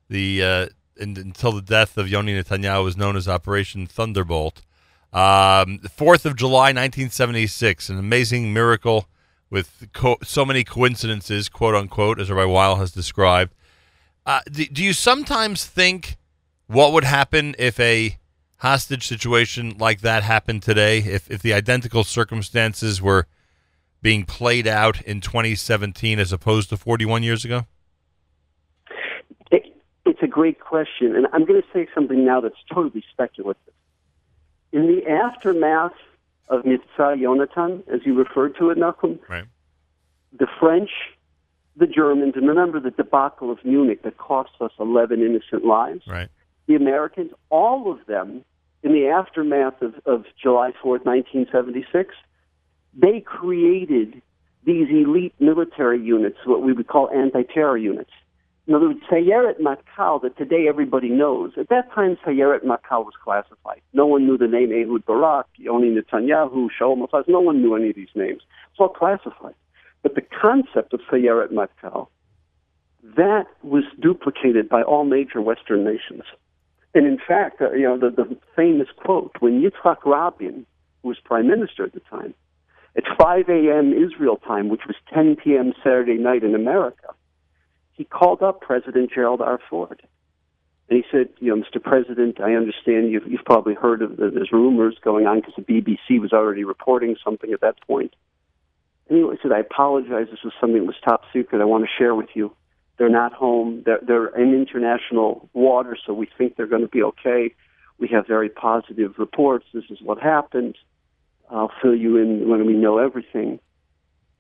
the 0.09 0.43
uh, 0.43 0.67
until 0.99 1.53
the 1.53 1.63
death 1.63 1.97
of 1.97 2.09
Yoni 2.09 2.35
Netanyahu 2.35 2.85
was 2.85 2.97
known 2.97 3.17
as 3.17 3.29
Operation 3.29 3.87
Thunderbolt. 3.87 4.63
Um, 5.13 5.79
the 5.83 5.89
4th 5.89 6.25
of 6.25 6.37
July, 6.37 6.73
1976, 6.73 7.89
an 7.89 7.99
amazing 7.99 8.53
miracle 8.53 9.09
with 9.51 9.89
co- 9.93 10.19
so 10.23 10.45
many 10.45 10.65
coincidences, 10.65 11.49
quote 11.49 11.75
unquote, 11.75 12.21
as 12.21 12.31
Rabbi 12.31 12.51
Weil 12.51 12.77
has 12.77 12.93
described. 12.93 13.55
Uh, 14.25 14.41
do, 14.51 14.67
do 14.67 14.83
you 14.85 14.93
sometimes 14.93 15.65
think 15.65 16.17
what 16.67 16.93
would 16.93 17.05
happen 17.05 17.55
if 17.59 17.79
a 17.79 18.19
hostage 18.59 19.07
situation 19.07 19.77
like 19.79 20.01
that 20.01 20.23
happened 20.23 20.63
today? 20.63 20.99
If, 20.99 21.31
if 21.31 21.43
the 21.43 21.53
identical 21.53 22.05
circumstances 22.05 23.01
were 23.01 23.27
being 24.03 24.25
played 24.25 24.67
out 24.67 25.01
in 25.03 25.21
2017 25.21 26.19
as 26.19 26.33
opposed 26.33 26.69
to 26.71 26.77
41 26.77 27.23
years 27.23 27.45
ago? 27.45 27.67
It, 29.51 29.65
it's 30.05 30.23
a 30.23 30.27
great 30.27 30.61
question, 30.61 31.17
and 31.17 31.27
I'm 31.33 31.45
going 31.45 31.61
to 31.61 31.69
say 31.73 31.89
something 31.95 32.25
now 32.25 32.41
that's 32.41 32.55
totally 32.73 33.05
speculative. 33.11 33.73
In 34.73 34.87
the 34.87 35.09
aftermath 35.09 35.95
of 36.49 36.63
Mivtza 36.65 37.17
Yonatan, 37.19 37.87
as 37.89 38.01
you 38.05 38.15
referred 38.15 38.57
to 38.57 38.71
it, 38.71 38.79
Nachum, 38.79 39.19
Right. 39.29 39.45
the 40.33 40.47
French, 40.61 40.91
the 41.77 41.87
Germans, 41.87 42.35
and 42.37 42.49
remember 42.49 42.81
the 42.81 42.91
debacle 42.91 43.51
of 43.51 43.65
Munich 43.65 44.03
that 44.03 44.19
cost 44.19 44.53
us 44.61 44.73
11 44.79 45.21
innocent 45.23 45.65
lives, 45.65 46.07
Right. 46.07 46.29
the 46.67 46.75
Americans, 46.75 47.33
all 47.51 47.91
of 47.91 48.05
them, 48.07 48.45
in 48.83 48.93
the 48.93 49.09
aftermath 49.09 49.83
of, 49.83 49.95
of 50.07 50.27
July 50.41 50.73
4th, 50.73 51.05
1976, 51.05 52.15
they 52.95 53.21
created 53.21 54.23
these 54.65 54.89
elite 54.91 55.35
military 55.39 56.01
units, 56.01 56.39
what 56.45 56.63
we 56.63 56.73
would 56.73 56.89
call 56.89 57.09
anti-terror 57.11 57.77
units. 57.77 58.11
In 58.67 58.75
other 58.75 58.89
words, 58.89 59.01
Sayeret 59.09 59.61
Matkal, 59.61 60.21
that 60.23 60.37
today 60.37 60.67
everybody 60.69 61.09
knows. 61.09 61.53
At 61.57 61.69
that 61.69 61.93
time, 61.93 62.17
Sayeret 62.27 62.65
Matkal 62.65 63.05
was 63.05 63.15
classified. 63.23 63.81
No 63.93 64.07
one 64.07 64.27
knew 64.27 64.37
the 64.37 64.49
name 64.49 64.73
Ehud 64.73 65.05
Barak, 65.07 65.47
Yoni 65.57 65.95
Netanyahu, 65.95 66.69
Shaul 66.79 66.97
Mofaz. 66.99 67.29
No 67.29 67.41
one 67.41 67.63
knew 67.63 67.77
any 67.77 67.91
of 67.91 67.97
these 67.97 68.09
names. 68.17 68.43
It's 68.71 68.81
all 68.81 68.89
classified. 68.89 69.55
But 70.03 70.17
the 70.17 70.23
concept 70.23 70.93
of 70.93 71.01
Sayeret 71.11 71.53
Matkal, 71.53 72.09
that 73.17 73.47
was 73.63 73.85
duplicated 74.01 74.69
by 74.69 74.83
all 74.83 75.05
major 75.05 75.41
Western 75.41 75.85
nations. 75.85 76.23
And 76.93 77.07
in 77.07 77.19
fact, 77.19 77.61
uh, 77.61 77.71
you 77.73 77.85
know, 77.85 77.99
the, 77.99 78.11
the 78.11 78.37
famous 78.57 78.89
quote, 78.97 79.37
when 79.39 79.63
Yitzhak 79.63 79.99
Rabin, 80.05 80.67
who 81.03 81.09
was 81.09 81.19
prime 81.23 81.47
minister 81.47 81.85
at 81.85 81.93
the 81.93 82.01
time, 82.01 82.35
at 82.97 83.05
5 83.17 83.49
a.m. 83.49 83.93
Israel 83.93 84.39
time, 84.39 84.71
which 84.71 84.87
was 84.87 84.97
10 85.13 85.37
p.m. 85.37 85.73
Saturday 85.85 86.17
night 86.17 86.43
in 86.43 86.55
America, 86.55 87.09
he 87.97 88.05
called 88.05 88.43
up 88.43 88.61
President 88.61 89.11
Gerald 89.13 89.41
R. 89.41 89.59
Ford. 89.69 90.03
And 90.89 90.99
he 90.99 91.05
said, 91.11 91.31
you 91.41 91.55
know, 91.55 91.63
Mr. 91.63 91.83
President, 91.83 92.41
I 92.41 92.55
understand 92.55 93.11
you've, 93.11 93.27
you've 93.27 93.45
probably 93.45 93.75
heard 93.75 94.03
of 94.03 94.17
the, 94.17 94.31
there's 94.31 94.53
rumors 94.53 94.97
going 95.03 95.27
on 95.27 95.41
because 95.41 95.55
the 95.57 95.63
BBC 95.63 96.21
was 96.21 96.33
already 96.33 96.63
reporting 96.63 97.17
something 97.25 97.53
at 97.53 97.61
that 97.63 97.81
point. 97.87 98.15
And 99.09 99.19
he 99.19 99.39
said, 99.43 99.53
I 99.53 99.61
apologize. 99.61 100.27
This 100.31 100.45
was 100.45 100.53
something 100.61 100.81
that 100.81 100.87
was 100.87 100.97
top 101.05 101.23
secret. 101.33 101.61
I 101.61 101.65
want 101.65 101.85
to 101.85 101.91
share 101.99 102.15
with 102.15 102.29
you. 102.35 102.55
They're 102.99 103.09
not 103.09 103.33
home. 103.33 103.83
They're, 103.85 104.01
they're 104.07 104.29
in 104.37 104.55
international 104.55 105.49
water, 105.53 105.97
so 106.07 106.13
we 106.13 106.29
think 106.39 106.57
they're 106.57 106.67
going 106.67 106.83
to 106.83 106.89
be 106.89 107.03
okay. 107.03 107.55
We 107.99 108.09
have 108.09 108.27
very 108.27 108.49
positive 108.49 109.15
reports. 109.19 109.65
This 109.73 109.85
is 109.91 109.99
what 110.03 110.21
happened. 110.21 110.77
I'll 111.51 111.73
fill 111.83 111.95
you 111.95 112.17
in 112.19 112.49
when 112.49 112.67
we 112.67 112.75
know 112.75 112.99
everything. 112.99 113.61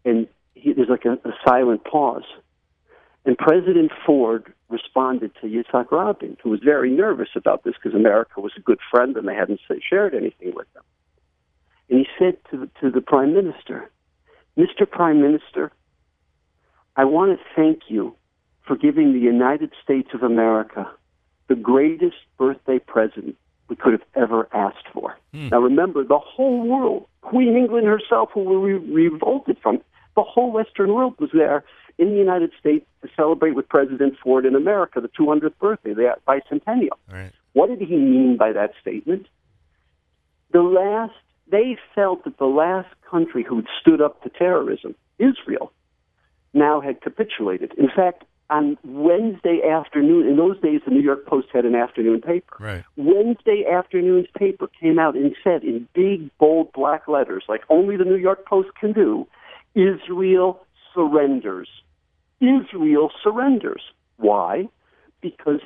And 0.04 0.28
he, 0.54 0.72
there's 0.72 0.88
like 0.88 1.04
a, 1.04 1.14
a 1.28 1.32
silent 1.44 1.84
pause. 1.84 2.24
And 3.26 3.36
President 3.36 3.90
Ford 4.06 4.54
responded 4.68 5.32
to 5.40 5.48
Yitzhak 5.48 5.90
Rabin, 5.90 6.36
who 6.42 6.50
was 6.50 6.60
very 6.64 6.90
nervous 6.90 7.30
about 7.34 7.64
this 7.64 7.74
because 7.74 7.94
America 7.94 8.40
was 8.40 8.52
a 8.56 8.60
good 8.60 8.78
friend 8.88 9.16
and 9.16 9.26
they 9.26 9.34
hadn't 9.34 9.60
shared 9.88 10.14
anything 10.14 10.52
with 10.54 10.72
them. 10.74 10.84
And 11.90 11.98
he 11.98 12.06
said 12.18 12.36
to 12.50 12.56
the, 12.56 12.70
to 12.80 12.90
the 12.90 13.00
Prime 13.00 13.34
Minister, 13.34 13.90
Mr. 14.56 14.88
Prime 14.88 15.20
Minister, 15.20 15.72
I 16.94 17.04
want 17.04 17.36
to 17.36 17.44
thank 17.56 17.82
you 17.88 18.14
for 18.64 18.76
giving 18.76 19.12
the 19.12 19.18
United 19.18 19.72
States 19.82 20.10
of 20.14 20.22
America 20.22 20.88
the 21.48 21.56
greatest 21.56 22.16
birthday 22.38 22.78
present 22.78 23.36
we 23.68 23.74
could 23.74 23.92
have 23.92 24.02
ever 24.14 24.48
asked 24.52 24.86
for. 24.92 25.18
Hmm. 25.34 25.48
Now 25.48 25.60
remember, 25.60 26.04
the 26.04 26.18
whole 26.18 26.62
world, 26.62 27.06
Queen 27.22 27.56
England 27.56 27.88
herself, 27.88 28.30
who 28.32 28.60
we 28.60 28.72
revolted 28.72 29.58
from, 29.60 29.80
the 30.14 30.22
whole 30.22 30.52
Western 30.52 30.94
world 30.94 31.14
was 31.18 31.30
there 31.32 31.64
in 31.98 32.10
the 32.10 32.16
United 32.16 32.52
States 32.58 32.86
to 33.02 33.08
celebrate 33.16 33.54
with 33.54 33.68
President 33.68 34.14
Ford 34.22 34.44
in 34.44 34.54
America 34.54 35.00
the 35.00 35.08
200th 35.08 35.58
birthday, 35.58 35.94
the 35.94 36.14
bicentennial. 36.28 36.98
Right. 37.10 37.32
What 37.52 37.68
did 37.68 37.80
he 37.80 37.96
mean 37.96 38.36
by 38.36 38.52
that 38.52 38.72
statement? 38.80 39.26
The 40.52 40.62
last, 40.62 41.14
they 41.50 41.76
felt 41.94 42.24
that 42.24 42.38
the 42.38 42.46
last 42.46 42.88
country 43.10 43.44
who 43.48 43.56
had 43.56 43.66
stood 43.80 44.00
up 44.00 44.22
to 44.22 44.28
terrorism, 44.28 44.94
Israel, 45.18 45.72
now 46.52 46.80
had 46.80 47.00
capitulated. 47.00 47.72
In 47.78 47.88
fact, 47.94 48.24
on 48.48 48.78
Wednesday 48.84 49.60
afternoon, 49.68 50.28
in 50.28 50.36
those 50.36 50.60
days, 50.60 50.80
the 50.84 50.92
New 50.92 51.00
York 51.00 51.26
Post 51.26 51.48
had 51.52 51.64
an 51.64 51.74
afternoon 51.74 52.20
paper. 52.20 52.56
Right. 52.60 52.84
Wednesday 52.96 53.64
afternoon's 53.70 54.28
paper 54.38 54.68
came 54.80 54.98
out 54.98 55.16
and 55.16 55.34
said 55.42 55.64
in 55.64 55.88
big, 55.94 56.30
bold 56.38 56.72
black 56.72 57.08
letters, 57.08 57.44
like 57.48 57.62
only 57.70 57.96
the 57.96 58.04
New 58.04 58.16
York 58.16 58.46
Post 58.46 58.68
can 58.78 58.92
do, 58.92 59.26
Israel 59.74 60.64
surrenders. 60.94 61.68
Israel 62.40 63.10
surrenders. 63.22 63.82
Why? 64.16 64.68
Because 65.20 65.60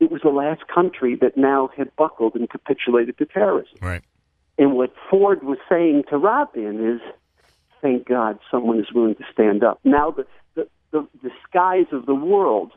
it 0.00 0.10
was 0.10 0.22
the 0.22 0.30
last 0.30 0.66
country 0.66 1.16
that 1.16 1.36
now 1.36 1.70
had 1.76 1.94
buckled 1.96 2.34
and 2.34 2.50
capitulated 2.50 3.18
to 3.18 3.26
terrorism. 3.26 3.78
Right. 3.80 4.02
And 4.58 4.74
what 4.74 4.92
Ford 5.08 5.42
was 5.42 5.58
saying 5.68 6.04
to 6.10 6.18
Rabin 6.18 6.94
is, 6.94 7.00
thank 7.80 8.06
God 8.06 8.38
someone 8.50 8.78
is 8.78 8.92
willing 8.92 9.14
to 9.16 9.24
stand 9.32 9.64
up. 9.64 9.80
Now 9.84 10.10
the, 10.10 10.26
the, 10.54 10.68
the, 10.90 11.08
the 11.22 11.30
skies 11.48 11.86
of 11.92 12.06
the 12.06 12.14
world, 12.14 12.72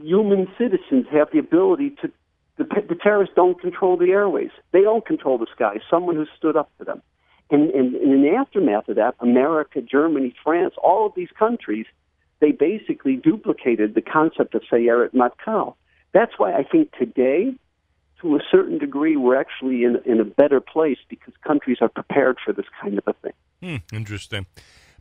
human 0.00 0.48
citizens 0.56 1.06
have 1.10 1.28
the 1.32 1.38
ability 1.38 1.90
to, 2.02 2.12
the, 2.56 2.64
the 2.88 2.94
terrorists 2.94 3.34
don't 3.34 3.60
control 3.60 3.96
the 3.96 4.10
airways. 4.10 4.50
They 4.72 4.82
don't 4.82 5.04
control 5.04 5.38
the 5.38 5.46
skies. 5.54 5.80
Someone 5.90 6.16
who 6.16 6.26
stood 6.36 6.56
up 6.56 6.70
to 6.78 6.84
them. 6.84 7.02
And, 7.50 7.70
and, 7.70 7.94
and 7.94 8.12
in 8.12 8.22
the 8.22 8.36
aftermath 8.36 8.88
of 8.88 8.96
that, 8.96 9.14
America, 9.20 9.80
Germany, 9.80 10.34
France, 10.44 10.74
all 10.82 11.06
of 11.06 11.12
these 11.16 11.30
countries, 11.38 11.86
they 12.40 12.52
basically 12.52 13.16
duplicated 13.16 13.94
the 13.94 14.02
concept 14.02 14.54
of 14.54 14.62
Sayeret 14.70 15.14
Matkal. 15.14 15.74
That's 16.12 16.32
why 16.38 16.54
I 16.54 16.62
think 16.62 16.92
today, 16.96 17.54
to 18.20 18.36
a 18.36 18.40
certain 18.50 18.78
degree, 18.78 19.16
we're 19.16 19.36
actually 19.36 19.84
in, 19.84 20.00
in 20.04 20.20
a 20.20 20.24
better 20.24 20.60
place 20.60 20.98
because 21.08 21.34
countries 21.46 21.78
are 21.80 21.88
prepared 21.88 22.38
for 22.44 22.52
this 22.52 22.66
kind 22.80 22.98
of 22.98 23.04
a 23.06 23.12
thing. 23.14 23.32
Hmm, 23.62 23.96
interesting. 23.96 24.46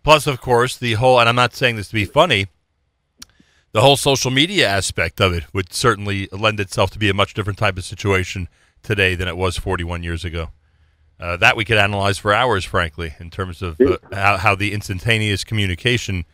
Plus, 0.04 0.28
of 0.28 0.42
course, 0.42 0.78
the 0.78 0.94
whole, 0.94 1.20
and 1.20 1.30
I'm 1.30 1.36
not 1.36 1.54
saying 1.54 1.76
this 1.76 1.90
to 1.90 1.94
be 1.94 2.06
funny, 2.06 2.48
the 3.72 3.82
whole 3.82 3.98
social 3.98 4.32
media 4.32 4.68
aspect 4.68 5.22
of 5.22 5.34
it 5.34 5.44
would 5.54 5.74
certainly 5.74 6.28
lend 6.32 6.60
itself 6.60 6.90
to 6.92 7.00
be 7.00 7.10
a 7.10 7.14
much 7.14 7.34
different 7.34 7.60
type 7.60 7.78
of 7.78 7.84
situation 7.84 8.48
today 8.82 9.16
than 9.16 9.28
it 9.28 9.38
was 9.38 9.58
41 9.58 10.04
years 10.04 10.24
ago. 10.26 10.50
Uh, 11.20 11.36
that 11.38 11.58
we 11.58 11.66
could 11.66 11.78
analyze 11.78 12.18
for 12.18 12.32
hours, 12.32 12.64
frankly, 12.64 13.16
in 13.20 13.30
terms 13.30 13.62
of 13.62 13.80
uh, 13.82 13.98
how, 14.14 14.38
how 14.38 14.56
the 14.56 14.72
instantaneous 14.72 15.44
communication, 15.44 16.26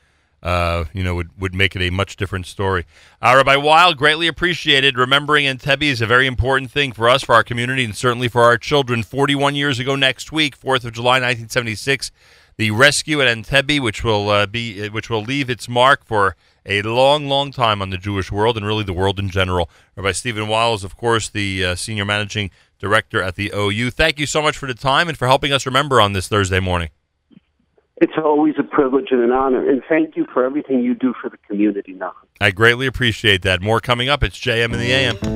uh, 0.43 0.83
you 0.93 1.03
know, 1.03 1.15
would, 1.15 1.29
would 1.39 1.55
make 1.55 1.75
it 1.75 1.81
a 1.81 1.89
much 1.89 2.17
different 2.17 2.45
story. 2.45 2.85
Uh, 3.21 3.33
Rabbi 3.37 3.55
Weil, 3.55 3.93
greatly 3.93 4.27
appreciated. 4.27 4.97
Remembering 4.97 5.45
Entebbe 5.45 5.83
is 5.83 6.01
a 6.01 6.05
very 6.05 6.27
important 6.27 6.69
thing 6.69 6.91
for 6.91 7.07
us, 7.07 7.23
for 7.23 7.33
our 7.33 7.43
community, 7.43 7.85
and 7.85 7.95
certainly 7.95 8.27
for 8.27 8.43
our 8.43 8.57
children. 8.57 9.03
41 9.03 9.55
years 9.55 9.79
ago 9.79 9.95
next 9.95 10.33
week, 10.33 10.59
4th 10.59 10.83
of 10.83 10.93
July, 10.93 11.13
1976, 11.13 12.11
the 12.57 12.71
rescue 12.71 13.21
at 13.21 13.27
Entebbe, 13.27 13.79
which 13.79 14.03
will 14.03 14.29
uh, 14.29 14.45
be, 14.45 14.89
which 14.89 15.09
will 15.09 15.23
leave 15.23 15.49
its 15.49 15.69
mark 15.69 16.03
for 16.03 16.35
a 16.65 16.81
long, 16.81 17.27
long 17.29 17.51
time 17.51 17.81
on 17.81 17.89
the 17.89 17.97
Jewish 17.97 18.29
world 18.31 18.57
and 18.57 18.65
really 18.65 18.83
the 18.83 18.93
world 18.93 19.19
in 19.19 19.29
general. 19.29 19.69
Rabbi 19.95 20.11
Stephen 20.11 20.49
Weil 20.49 20.73
is, 20.73 20.83
of 20.83 20.97
course, 20.97 21.29
the 21.29 21.63
uh, 21.63 21.75
senior 21.75 22.05
managing 22.05 22.51
director 22.79 23.21
at 23.21 23.35
the 23.35 23.51
OU. 23.55 23.91
Thank 23.91 24.19
you 24.19 24.25
so 24.25 24.41
much 24.41 24.57
for 24.57 24.67
the 24.67 24.73
time 24.73 25.07
and 25.07 25.17
for 25.17 25.27
helping 25.27 25.53
us 25.53 25.65
remember 25.65 26.01
on 26.01 26.11
this 26.11 26.27
Thursday 26.27 26.59
morning. 26.59 26.89
It's 28.03 28.17
always 28.17 28.55
a 28.59 28.63
privilege 28.63 29.11
and 29.11 29.21
an 29.21 29.31
honor, 29.31 29.65
and 29.65 29.81
thank 29.87 30.17
you 30.17 30.25
for 30.33 30.43
everything 30.43 30.81
you 30.81 30.93
do 30.93 31.13
for 31.21 31.29
the 31.29 31.37
community 31.47 31.93
now. 31.93 32.11
I 32.41 32.51
greatly 32.51 32.85
appreciate 32.85 33.43
that. 33.43 33.61
More 33.61 33.79
coming 33.79 34.09
up. 34.09 34.23
It's 34.23 34.37
JM 34.37 34.73
in 34.73 34.79
the 34.79 34.91
AM. 34.91 35.33